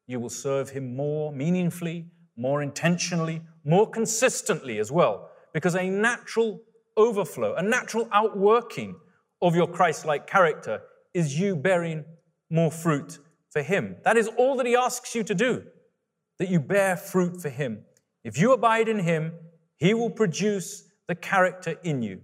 You 0.06 0.20
will 0.20 0.30
serve 0.30 0.70
Him 0.70 0.96
more 0.96 1.32
meaningfully, 1.32 2.06
more 2.36 2.62
intentionally, 2.62 3.42
more 3.64 3.88
consistently 3.88 4.78
as 4.78 4.90
well, 4.90 5.30
because 5.52 5.74
a 5.74 5.88
natural 5.88 6.60
overflow, 6.96 7.54
a 7.54 7.62
natural 7.62 8.08
outworking 8.12 8.96
of 9.40 9.54
your 9.54 9.66
Christ 9.66 10.04
like 10.04 10.26
character 10.26 10.82
is 11.14 11.38
you 11.38 11.56
bearing 11.56 12.04
more 12.50 12.70
fruit 12.70 13.18
for 13.50 13.62
Him. 13.62 13.96
That 14.04 14.16
is 14.16 14.28
all 14.38 14.56
that 14.56 14.66
He 14.66 14.76
asks 14.76 15.14
you 15.14 15.22
to 15.24 15.34
do, 15.34 15.64
that 16.42 16.50
you 16.50 16.58
bear 16.58 16.96
fruit 16.96 17.40
for 17.40 17.50
Him. 17.50 17.84
If 18.24 18.36
you 18.36 18.52
abide 18.52 18.88
in 18.88 18.98
Him, 18.98 19.32
He 19.76 19.94
will 19.94 20.10
produce 20.10 20.88
the 21.06 21.14
character 21.14 21.76
in 21.84 22.02
you. 22.02 22.22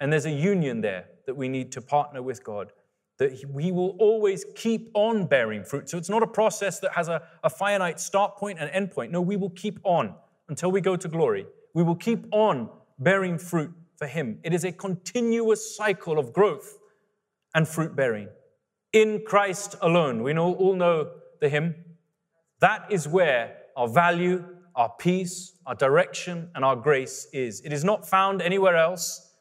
And 0.00 0.12
there's 0.12 0.26
a 0.26 0.30
union 0.30 0.82
there 0.82 1.06
that 1.24 1.34
we 1.34 1.48
need 1.48 1.72
to 1.72 1.80
partner 1.80 2.20
with 2.20 2.44
God 2.44 2.72
that 3.18 3.42
we 3.50 3.72
will 3.72 3.96
always 3.98 4.44
keep 4.54 4.90
on 4.92 5.26
bearing 5.26 5.64
fruit. 5.64 5.88
So 5.88 5.96
it's 5.96 6.10
not 6.10 6.22
a 6.22 6.26
process 6.26 6.78
that 6.80 6.92
has 6.92 7.08
a, 7.08 7.22
a 7.42 7.48
finite 7.48 7.98
start 8.00 8.36
point 8.36 8.58
and 8.60 8.68
end 8.70 8.90
point. 8.90 9.12
No, 9.12 9.22
we 9.22 9.36
will 9.36 9.50
keep 9.50 9.80
on 9.82 10.14
until 10.50 10.70
we 10.70 10.82
go 10.82 10.94
to 10.94 11.08
glory. 11.08 11.46
We 11.72 11.82
will 11.82 11.96
keep 11.96 12.26
on 12.32 12.68
bearing 12.98 13.38
fruit 13.38 13.72
for 13.96 14.06
Him. 14.06 14.40
It 14.42 14.52
is 14.52 14.62
a 14.62 14.72
continuous 14.72 15.74
cycle 15.74 16.18
of 16.18 16.34
growth 16.34 16.76
and 17.54 17.66
fruit 17.66 17.96
bearing. 17.96 18.28
In 18.92 19.22
Christ 19.26 19.74
alone. 19.80 20.22
We 20.22 20.34
know, 20.34 20.54
all 20.54 20.76
know 20.76 21.12
the 21.40 21.48
hymn. 21.48 21.74
That 22.60 22.90
is 22.90 23.06
where 23.06 23.56
our 23.76 23.88
value, 23.88 24.44
our 24.74 24.92
peace, 24.98 25.52
our 25.66 25.74
direction, 25.74 26.50
and 26.54 26.64
our 26.64 26.76
grace 26.76 27.28
is. 27.32 27.60
It 27.60 27.72
is 27.72 27.84
not 27.84 28.08
found 28.08 28.42
anywhere 28.42 28.76
else 28.76 29.32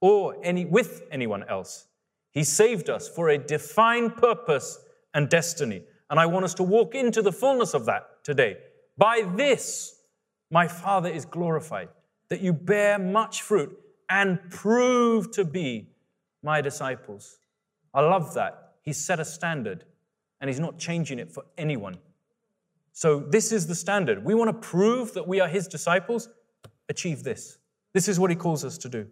or 0.00 0.36
any, 0.42 0.64
with 0.64 1.02
anyone 1.10 1.44
else. 1.48 1.86
He 2.30 2.44
saved 2.44 2.88
us 2.88 3.08
for 3.08 3.28
a 3.28 3.38
defined 3.38 4.16
purpose 4.16 4.78
and 5.14 5.28
destiny. 5.28 5.82
And 6.08 6.18
I 6.18 6.26
want 6.26 6.44
us 6.44 6.54
to 6.54 6.62
walk 6.62 6.94
into 6.94 7.22
the 7.22 7.32
fullness 7.32 7.74
of 7.74 7.86
that 7.86 8.24
today. 8.24 8.58
By 8.96 9.24
this, 9.36 9.96
my 10.50 10.68
Father 10.68 11.08
is 11.08 11.24
glorified, 11.24 11.88
that 12.28 12.40
you 12.40 12.52
bear 12.52 12.98
much 12.98 13.42
fruit 13.42 13.76
and 14.08 14.38
prove 14.50 15.30
to 15.32 15.44
be 15.44 15.90
my 16.42 16.60
disciples. 16.60 17.38
I 17.94 18.00
love 18.00 18.34
that. 18.34 18.74
He 18.82 18.92
set 18.92 19.20
a 19.20 19.24
standard 19.24 19.84
and 20.40 20.48
he's 20.48 20.60
not 20.60 20.78
changing 20.78 21.18
it 21.18 21.30
for 21.30 21.44
anyone. 21.58 21.98
So, 22.92 23.20
this 23.20 23.52
is 23.52 23.66
the 23.66 23.74
standard. 23.74 24.24
We 24.24 24.34
want 24.34 24.48
to 24.48 24.68
prove 24.68 25.14
that 25.14 25.26
we 25.26 25.40
are 25.40 25.48
his 25.48 25.68
disciples. 25.68 26.28
Achieve 26.88 27.22
this. 27.22 27.58
This 27.92 28.08
is 28.08 28.18
what 28.18 28.30
he 28.30 28.36
calls 28.36 28.64
us 28.64 28.76
to 28.78 28.88
do. 28.88 29.06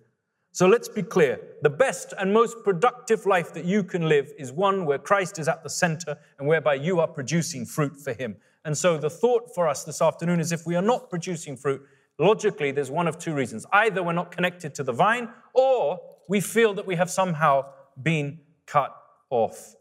So, 0.53 0.67
let's 0.67 0.89
be 0.89 1.03
clear. 1.03 1.41
The 1.63 1.71
best 1.71 2.13
and 2.19 2.33
most 2.33 2.65
productive 2.65 3.25
life 3.25 3.53
that 3.55 3.65
you 3.65 3.85
can 3.85 4.09
live 4.09 4.33
is 4.37 4.53
one 4.53 4.85
where 4.85 4.99
Christ 4.99 5.39
is 5.39 5.49
at 5.49 5.63
the 5.63 5.71
center 5.71 6.19
and 6.39 6.49
whereby 6.49 6.75
you 6.75 7.01
are 7.01 7.07
producing 7.07 7.65
fruit 7.65 7.97
for 7.97 8.13
him. 8.13 8.37
And 8.65 8.77
so, 8.77 8.99
the 8.99 9.11
thought 9.11 9.55
for 9.55 9.69
us 9.69 9.85
this 9.85 10.03
afternoon 10.03 10.41
is 10.41 10.51
if 10.51 10.67
we 10.67 10.75
are 10.75 10.83
not 10.83 11.09
producing 11.09 11.57
fruit, 11.57 11.81
logically, 12.19 12.73
there's 12.73 12.91
one 12.91 13.07
of 13.07 13.19
two 13.19 13.35
reasons. 13.35 13.65
Either 13.73 14.03
we're 14.03 14.13
not 14.13 14.33
connected 14.33 14.75
to 14.75 14.83
the 14.83 14.93
vine, 14.93 15.29
or 15.55 16.01
we 16.29 16.41
feel 16.41 16.75
that 16.75 16.87
we 16.87 16.97
have 16.97 17.11
somehow 17.11 17.65
been 18.03 18.41
cut 18.67 18.95
off. 19.31 19.75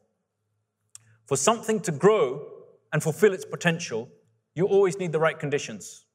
For 1.27 1.35
something 1.35 1.81
to 1.81 1.91
grow 1.91 2.47
and 2.93 3.03
fulfill 3.03 3.33
its 3.33 3.45
potential, 3.45 4.09
you 4.55 4.65
always 4.65 4.97
need 4.97 5.11
the 5.11 5.19
right 5.19 5.37
conditions. 5.37 6.05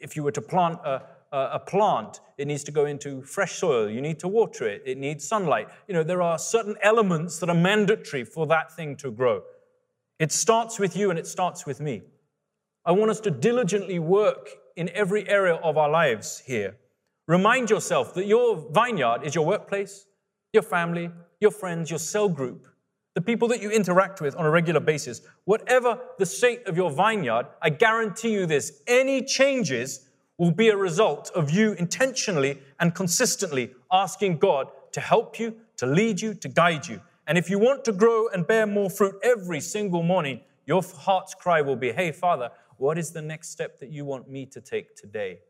If 0.00 0.16
you 0.16 0.22
were 0.22 0.32
to 0.32 0.40
plant 0.40 0.78
a, 0.84 1.02
a 1.32 1.58
plant, 1.58 2.20
it 2.38 2.46
needs 2.46 2.64
to 2.64 2.72
go 2.72 2.86
into 2.86 3.22
fresh 3.22 3.52
soil. 3.52 3.90
You 3.90 4.00
need 4.00 4.18
to 4.20 4.28
water 4.28 4.66
it. 4.66 4.82
It 4.86 4.96
needs 4.96 5.28
sunlight. 5.28 5.68
You 5.86 5.94
know, 5.94 6.02
there 6.02 6.22
are 6.22 6.38
certain 6.38 6.76
elements 6.82 7.38
that 7.40 7.50
are 7.50 7.54
mandatory 7.54 8.24
for 8.24 8.46
that 8.46 8.74
thing 8.74 8.96
to 8.96 9.10
grow. 9.10 9.42
It 10.18 10.32
starts 10.32 10.78
with 10.78 10.96
you 10.96 11.10
and 11.10 11.18
it 11.18 11.26
starts 11.26 11.66
with 11.66 11.80
me. 11.80 12.02
I 12.86 12.92
want 12.92 13.10
us 13.10 13.20
to 13.20 13.30
diligently 13.30 13.98
work 13.98 14.48
in 14.76 14.88
every 14.94 15.28
area 15.28 15.56
of 15.56 15.76
our 15.76 15.90
lives 15.90 16.42
here. 16.46 16.76
Remind 17.26 17.68
yourself 17.68 18.14
that 18.14 18.26
your 18.26 18.66
vineyard 18.72 19.24
is 19.24 19.34
your 19.34 19.44
workplace, 19.44 20.06
your 20.54 20.62
family, 20.62 21.10
your 21.38 21.50
friends, 21.50 21.90
your 21.90 21.98
cell 21.98 22.30
group, 22.30 22.66
the 23.18 23.22
people 23.22 23.48
that 23.48 23.60
you 23.60 23.68
interact 23.68 24.20
with 24.20 24.36
on 24.36 24.46
a 24.46 24.50
regular 24.50 24.78
basis. 24.78 25.22
Whatever 25.44 25.98
the 26.20 26.24
state 26.24 26.64
of 26.68 26.76
your 26.76 26.88
vineyard, 26.88 27.46
I 27.60 27.68
guarantee 27.68 28.30
you 28.30 28.46
this 28.46 28.80
any 28.86 29.24
changes 29.24 30.06
will 30.36 30.52
be 30.52 30.68
a 30.68 30.76
result 30.76 31.28
of 31.34 31.50
you 31.50 31.72
intentionally 31.72 32.60
and 32.78 32.94
consistently 32.94 33.72
asking 33.90 34.38
God 34.38 34.68
to 34.92 35.00
help 35.00 35.40
you, 35.40 35.56
to 35.78 35.86
lead 35.86 36.20
you, 36.20 36.32
to 36.34 36.48
guide 36.48 36.86
you. 36.86 37.00
And 37.26 37.36
if 37.36 37.50
you 37.50 37.58
want 37.58 37.84
to 37.86 37.92
grow 37.92 38.28
and 38.28 38.46
bear 38.46 38.68
more 38.68 38.88
fruit 38.88 39.16
every 39.24 39.58
single 39.58 40.04
morning, 40.04 40.42
your 40.64 40.84
heart's 40.98 41.34
cry 41.34 41.60
will 41.60 41.74
be, 41.74 41.90
Hey, 41.90 42.12
Father, 42.12 42.52
what 42.76 42.98
is 42.98 43.10
the 43.10 43.22
next 43.22 43.50
step 43.50 43.80
that 43.80 43.90
you 43.90 44.04
want 44.04 44.30
me 44.30 44.46
to 44.46 44.60
take 44.60 44.94
today? 44.94 45.40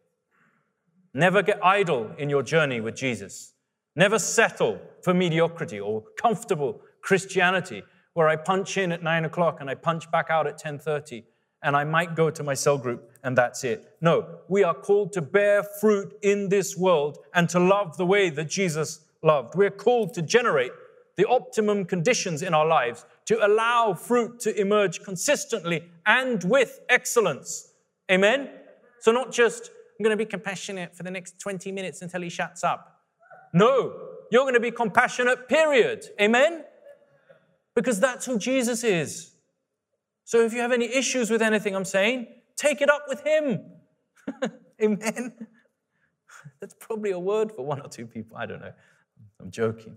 Never 1.13 1.43
get 1.43 1.63
idle 1.63 2.13
in 2.17 2.31
your 2.31 2.43
journey 2.43 2.81
with 2.81 2.97
Jesus. 2.97 3.53
Never 3.95 4.19
settle 4.19 4.81
for 5.03 5.13
mediocrity 5.13 5.79
or 5.79 6.05
comfortable 6.17 6.81
Christianity 7.03 7.83
where 8.15 8.29
I 8.29 8.37
punch 8.37 8.77
in 8.77 8.93
at 8.93 9.03
nine 9.03 9.25
o'clock 9.25 9.59
and 9.61 9.71
I 9.71 9.75
punch 9.75 10.11
back 10.11 10.27
out 10.31 10.47
at 10.47 10.55
1030 10.55 11.25
and 11.63 11.77
I 11.77 11.85
might 11.85 12.15
go 12.15 12.31
to 12.31 12.43
my 12.43 12.55
cell 12.55 12.79
group 12.79 13.13
and 13.23 13.37
that's 13.37 13.65
it. 13.65 13.97
No, 14.01 14.41
we 14.49 14.65
are 14.65 14.75
called 14.75 15.13
to 15.13 15.23
bear 15.23 15.63
fruit 15.63 16.15
in 16.23 16.49
this 16.49 16.77
world 16.77 17.19
and 17.35 17.49
to 17.51 17.61
love 17.61 17.97
the 17.97 18.07
way 18.07 18.31
that 18.31 18.49
Jesus 18.49 19.01
loved. 19.23 19.55
We're 19.55 19.71
called 19.71 20.15
to 20.15 20.23
generate 20.23 20.73
the 21.17 21.29
optimum 21.29 21.85
conditions 21.85 22.43
in 22.43 22.55
our 22.55 22.67
lives 22.67 23.05
to 23.27 23.45
allow 23.45 23.93
fruit 23.93 24.41
to 24.41 24.59
emerge 24.59 25.03
consistently 25.03 25.85
and 26.07 26.43
with 26.45 26.81
excellence. 26.89 27.73
Amen? 28.11 28.49
So, 29.01 29.13
not 29.13 29.33
just, 29.33 29.71
I'm 29.99 30.05
going 30.05 30.17
to 30.17 30.25
be 30.25 30.29
compassionate 30.29 30.95
for 30.97 31.03
the 31.03 31.11
next 31.11 31.39
20 31.41 31.73
minutes 31.73 32.03
until 32.03 32.23
he 32.23 32.29
shuts 32.29 32.63
up. 32.63 33.03
No, 33.53 33.95
you're 34.31 34.45
going 34.45 34.55
to 34.55 34.61
be 34.61 34.71
compassionate, 34.71 35.49
period. 35.49 36.07
Amen? 36.21 36.65
Because 37.79 38.01
that's 38.01 38.27
who 38.27 38.41
Jesus 38.41 38.83
is. 38.83 39.31
So, 40.25 40.45
if 40.45 40.53
you 40.53 40.59
have 40.59 40.73
any 40.73 40.93
issues 40.93 41.31
with 41.31 41.41
anything 41.41 41.77
I'm 41.77 41.85
saying, 41.85 42.27
take 42.57 42.81
it 42.81 42.91
up 42.91 43.05
with 43.07 43.25
him. 43.25 43.71
Amen? 44.83 45.47
That's 46.61 46.75
probably 46.81 47.13
a 47.13 47.19
word 47.21 47.53
for 47.53 47.65
one 47.65 47.81
or 47.81 47.89
two 47.89 48.05
people. 48.05 48.37
I 48.37 48.47
don't 48.47 48.61
know. 48.61 48.73
I'm 49.41 49.53
joking. 49.53 49.97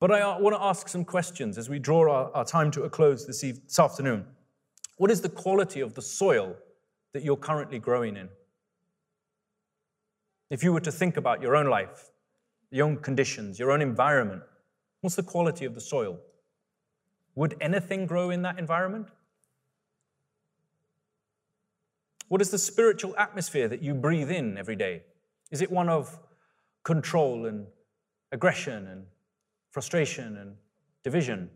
But 0.00 0.10
I 0.10 0.22
uh, 0.22 0.38
want 0.38 0.56
to 0.56 0.62
ask 0.62 0.88
some 0.88 1.04
questions 1.04 1.58
as 1.58 1.68
we 1.68 1.78
draw 1.78 2.10
our, 2.10 2.34
our 2.34 2.44
time 2.46 2.70
to 2.70 2.84
a 2.84 2.90
close 2.90 3.26
this, 3.26 3.44
eve- 3.44 3.60
this 3.64 3.78
afternoon. 3.78 4.24
What 4.96 5.10
is 5.10 5.20
the 5.20 5.28
quality 5.28 5.80
of 5.80 5.92
the 5.92 6.02
soil 6.02 6.56
that 7.12 7.24
you're 7.24 7.36
currently 7.36 7.78
growing 7.78 8.16
in? 8.16 8.30
If 10.50 10.64
you 10.64 10.72
were 10.72 10.80
to 10.80 10.92
think 10.92 11.18
about 11.18 11.42
your 11.42 11.54
own 11.54 11.66
life, 11.66 12.08
your 12.70 12.86
own 12.86 12.96
conditions, 12.96 13.58
your 13.58 13.70
own 13.70 13.82
environment, 13.82 14.44
what's 15.04 15.16
the 15.16 15.22
quality 15.22 15.66
of 15.66 15.74
the 15.74 15.82
soil? 15.82 16.18
Would 17.34 17.56
anything 17.60 18.06
grow 18.06 18.30
in 18.30 18.40
that 18.40 18.58
environment? 18.58 19.08
What 22.28 22.40
is 22.40 22.50
the 22.50 22.56
spiritual 22.56 23.14
atmosphere 23.18 23.68
that 23.68 23.82
you 23.82 23.92
breathe 23.92 24.30
in 24.30 24.56
every 24.56 24.76
day? 24.76 25.02
Is 25.50 25.60
it 25.60 25.70
one 25.70 25.90
of 25.90 26.18
control 26.84 27.44
and 27.44 27.66
aggression 28.32 28.86
and 28.86 29.04
frustration 29.72 30.38
and 30.38 30.54
division? 31.02 31.50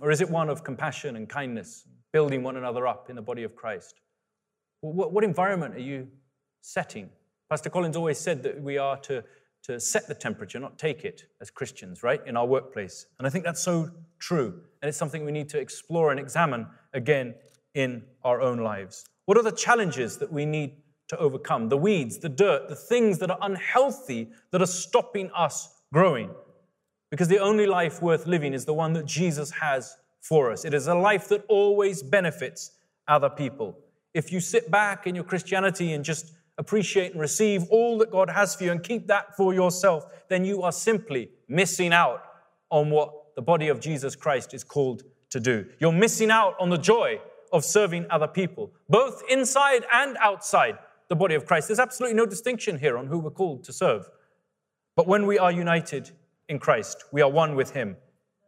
Or 0.00 0.10
is 0.10 0.20
it 0.20 0.28
one 0.28 0.48
of 0.48 0.64
compassion 0.64 1.14
and 1.14 1.28
kindness, 1.28 1.86
building 2.12 2.42
one 2.42 2.56
another 2.56 2.84
up 2.84 3.08
in 3.08 3.14
the 3.14 3.22
body 3.22 3.44
of 3.44 3.54
Christ? 3.54 4.00
What, 4.80 5.12
what 5.12 5.22
environment 5.22 5.76
are 5.76 5.86
you 5.92 6.08
setting? 6.62 7.10
Pastor 7.48 7.70
Collins 7.70 7.94
always 7.94 8.18
said 8.18 8.42
that 8.42 8.60
we 8.60 8.76
are 8.76 8.96
to, 9.02 9.22
to 9.62 9.78
set 9.78 10.08
the 10.08 10.14
temperature, 10.14 10.58
not 10.58 10.78
take 10.78 11.04
it 11.04 11.26
as 11.40 11.50
Christians, 11.50 12.02
right, 12.02 12.20
in 12.26 12.36
our 12.36 12.46
workplace. 12.46 13.06
And 13.18 13.26
I 13.26 13.30
think 13.30 13.44
that's 13.44 13.62
so 13.62 13.90
true. 14.18 14.60
And 14.82 14.88
it's 14.88 14.98
something 14.98 15.24
we 15.24 15.32
need 15.32 15.48
to 15.50 15.58
explore 15.58 16.10
and 16.10 16.18
examine 16.18 16.66
again 16.94 17.34
in 17.74 18.02
our 18.24 18.40
own 18.40 18.58
lives. 18.58 19.04
What 19.26 19.36
are 19.36 19.42
the 19.42 19.52
challenges 19.52 20.18
that 20.18 20.32
we 20.32 20.44
need 20.44 20.76
to 21.08 21.16
overcome? 21.18 21.68
The 21.68 21.76
weeds, 21.76 22.18
the 22.18 22.28
dirt, 22.28 22.68
the 22.68 22.76
things 22.76 23.18
that 23.18 23.30
are 23.30 23.38
unhealthy 23.42 24.30
that 24.50 24.62
are 24.62 24.66
stopping 24.66 25.30
us 25.36 25.68
growing. 25.92 26.30
Because 27.10 27.28
the 27.28 27.38
only 27.38 27.66
life 27.66 28.00
worth 28.00 28.26
living 28.26 28.54
is 28.54 28.64
the 28.64 28.74
one 28.74 28.92
that 28.94 29.04
Jesus 29.04 29.50
has 29.50 29.96
for 30.20 30.50
us. 30.50 30.64
It 30.64 30.74
is 30.74 30.86
a 30.86 30.94
life 30.94 31.28
that 31.28 31.44
always 31.48 32.02
benefits 32.02 32.72
other 33.08 33.28
people. 33.28 33.76
If 34.14 34.32
you 34.32 34.40
sit 34.40 34.70
back 34.70 35.06
in 35.06 35.14
your 35.14 35.24
Christianity 35.24 35.92
and 35.92 36.04
just 36.04 36.32
appreciate 36.60 37.10
and 37.10 37.20
receive 37.20 37.64
all 37.70 37.98
that 37.98 38.12
God 38.12 38.30
has 38.30 38.54
for 38.54 38.62
you 38.62 38.70
and 38.70 38.80
keep 38.80 39.08
that 39.08 39.36
for 39.36 39.52
yourself, 39.52 40.04
then 40.28 40.44
you 40.44 40.62
are 40.62 40.70
simply 40.70 41.30
missing 41.48 41.92
out 41.92 42.22
on 42.70 42.90
what 42.90 43.34
the 43.34 43.42
body 43.42 43.66
of 43.66 43.80
Jesus 43.80 44.14
Christ 44.14 44.54
is 44.54 44.62
called 44.62 45.02
to 45.30 45.40
do. 45.40 45.66
You're 45.80 45.90
missing 45.90 46.30
out 46.30 46.54
on 46.60 46.70
the 46.70 46.78
joy 46.78 47.20
of 47.52 47.64
serving 47.64 48.06
other 48.10 48.28
people, 48.28 48.70
both 48.88 49.24
inside 49.28 49.84
and 49.92 50.16
outside 50.18 50.78
the 51.08 51.16
body 51.16 51.34
of 51.34 51.44
Christ. 51.44 51.66
There's 51.66 51.80
absolutely 51.80 52.16
no 52.16 52.26
distinction 52.26 52.78
here 52.78 52.96
on 52.96 53.08
who 53.08 53.18
we're 53.18 53.30
called 53.30 53.64
to 53.64 53.72
serve. 53.72 54.08
But 54.94 55.08
when 55.08 55.26
we 55.26 55.36
are 55.36 55.50
united 55.50 56.12
in 56.50 56.58
Christ. 56.58 57.04
We 57.12 57.22
are 57.22 57.30
one 57.30 57.54
with 57.54 57.70
Him 57.70 57.96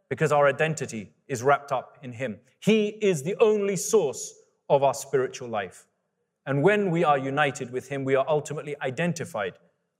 because 0.09 0.31
our 0.31 0.45
identity 0.45 1.13
is 1.27 1.41
wrapped 1.41 1.71
up 1.71 1.97
in 2.03 2.11
Him. 2.11 2.37
He 2.59 2.89
is 2.89 3.23
the 3.23 3.35
only 3.39 3.77
source 3.77 4.35
of 4.69 4.83
our 4.83 4.93
spiritual 4.93 5.47
life. 5.47 5.87
And 6.45 6.61
when 6.61 6.91
we 6.91 7.03
are 7.03 7.17
united 7.17 7.71
with 7.71 7.89
Him, 7.89 8.03
we 8.03 8.15
are 8.15 8.25
ultimately 8.27 8.75
identified 8.81 9.53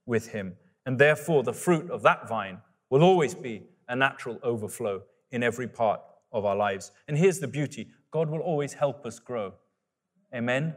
with 0.06 0.28
Him. 0.28 0.56
And 0.86 0.98
therefore, 0.98 1.42
the 1.42 1.52
fruit 1.52 1.90
of 1.90 2.02
that 2.02 2.28
vine 2.28 2.58
will 2.90 3.02
always 3.02 3.34
be 3.34 3.62
a 3.88 3.96
natural 3.96 4.38
overflow 4.42 5.02
in 5.30 5.42
every 5.42 5.68
part 5.68 6.00
of 6.32 6.44
our 6.44 6.56
lives. 6.56 6.92
And 7.08 7.16
here's 7.16 7.38
the 7.38 7.48
beauty 7.48 7.88
God 8.10 8.28
will 8.28 8.40
always 8.40 8.74
help 8.74 9.06
us 9.06 9.18
grow. 9.18 9.54
Amen? 10.34 10.74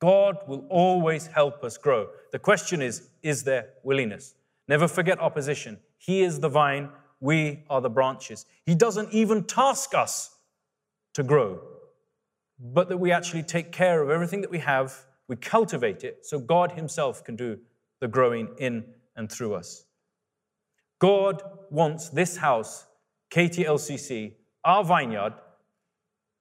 God 0.00 0.36
will 0.46 0.66
always 0.68 1.26
help 1.28 1.64
us 1.64 1.78
grow. 1.78 2.08
The 2.30 2.38
question 2.38 2.82
is, 2.82 3.08
is 3.22 3.44
there 3.44 3.70
willingness? 3.82 4.34
Never 4.68 4.88
forget 4.88 5.18
opposition. 5.20 5.78
He 5.98 6.22
is 6.22 6.40
the 6.40 6.48
vine, 6.48 6.90
we 7.20 7.64
are 7.70 7.80
the 7.80 7.90
branches. 7.90 8.44
He 8.66 8.74
doesn't 8.74 9.12
even 9.12 9.44
task 9.44 9.94
us 9.94 10.36
to 11.14 11.22
grow, 11.22 11.60
but 12.58 12.88
that 12.88 12.98
we 12.98 13.10
actually 13.10 13.42
take 13.42 13.72
care 13.72 14.02
of 14.02 14.10
everything 14.10 14.40
that 14.40 14.50
we 14.50 14.58
have 14.58 15.06
we 15.28 15.36
cultivate 15.36 16.04
it 16.04 16.24
so 16.26 16.38
God 16.38 16.72
Himself 16.72 17.24
can 17.24 17.36
do 17.36 17.58
the 18.00 18.08
growing 18.08 18.48
in 18.58 18.84
and 19.16 19.30
through 19.30 19.54
us. 19.54 19.84
God 20.98 21.42
wants 21.70 22.08
this 22.08 22.36
house, 22.36 22.86
KTLCC, 23.30 24.32
our 24.64 24.84
vineyard, 24.84 25.34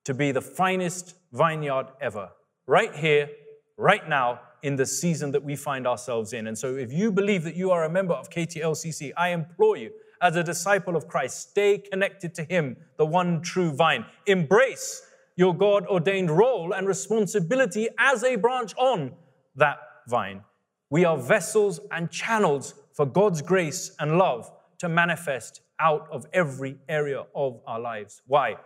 to 0.06 0.14
be 0.14 0.32
the 0.32 0.42
finest 0.42 1.16
vineyard 1.32 1.88
ever, 2.02 2.30
right 2.68 2.94
here, 2.94 3.30
right 3.78 4.08
now, 4.08 4.42
in 4.64 4.76
the 4.76 4.86
season 4.86 5.32
that 5.32 5.44
we 5.44 5.56
find 5.56 5.86
ourselves 5.86 6.32
in. 6.32 6.48
And 6.48 6.58
so, 6.58 6.76
if 6.76 6.92
you 6.92 7.12
believe 7.12 7.44
that 7.44 7.56
you 7.56 7.72
are 7.72 7.84
a 7.84 7.90
member 7.90 8.14
of 8.14 8.30
KTLCC, 8.30 9.12
I 9.18 9.30
implore 9.30 9.78
you, 9.78 9.92
as 10.22 10.36
a 10.38 10.44
disciple 10.44 10.96
of 10.96 11.08
Christ, 11.08 11.50
stay 11.50 11.78
connected 11.78 12.34
to 12.36 12.44
Him, 12.44 12.78
the 12.98 13.06
one 13.06 13.42
true 13.42 13.74
vine. 13.74 14.06
Embrace 14.26 15.02
your 15.36 15.56
God 15.56 15.86
ordained 15.88 16.32
role 16.32 16.74
and 16.74 16.88
responsibility 16.88 17.90
as 17.98 18.24
a 18.24 18.36
branch 18.36 18.74
on 18.78 19.14
that 19.56 19.78
vine. 20.08 20.42
We 20.90 21.06
are 21.06 21.18
vessels 21.18 21.80
and 21.92 22.12
channels 22.12 22.76
for 22.94 23.06
God's 23.06 23.42
grace 23.42 23.96
and 24.00 24.18
love 24.18 24.52
to 24.80 24.90
manifest 24.90 25.62
out 25.80 26.08
of 26.12 26.26
every 26.34 26.78
area 26.88 27.24
of 27.36 27.60
our 27.66 27.80
lives. 27.80 28.22
Why? 28.28 28.58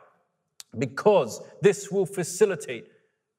Because 0.77 1.41
this 1.62 1.89
will 1.89 2.06
facilitate 2.06 2.88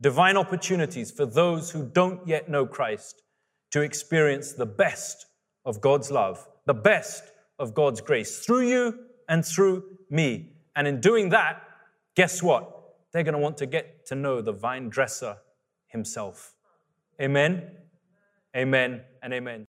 divine 0.01 0.37
opportunities 0.37 1.11
for 1.11 1.27
those 1.27 1.71
who 1.71 1.85
don't 1.85 2.27
yet 2.27 2.49
know 2.49 2.65
Christ 2.65 3.23
to 3.73 3.83
experience 3.83 4.53
the 4.53 4.67
best 4.67 5.27
of 5.65 5.81
God's 5.81 6.11
love, 6.11 6.49
the 6.67 6.75
best 6.75 7.25
of 7.59 7.75
God's 7.75 8.01
grace 8.01 8.39
through 8.39 8.69
you 8.69 8.99
and 9.29 9.45
through 9.45 9.85
me. 10.09 10.53
And 10.77 10.89
in 10.89 11.01
doing 11.01 11.29
that, 11.31 11.63
guess 12.15 12.43
what? 12.43 12.78
They're 13.13 13.23
going 13.23 13.35
to 13.35 13.41
want 13.41 13.57
to 13.59 13.67
get 13.67 14.07
to 14.07 14.15
know 14.15 14.41
the 14.41 14.53
vine 14.53 14.89
dresser 14.89 15.39
himself. 15.87 16.55
Amen, 17.21 17.71
amen, 18.57 19.03
and 19.23 19.33
amen. 19.33 19.67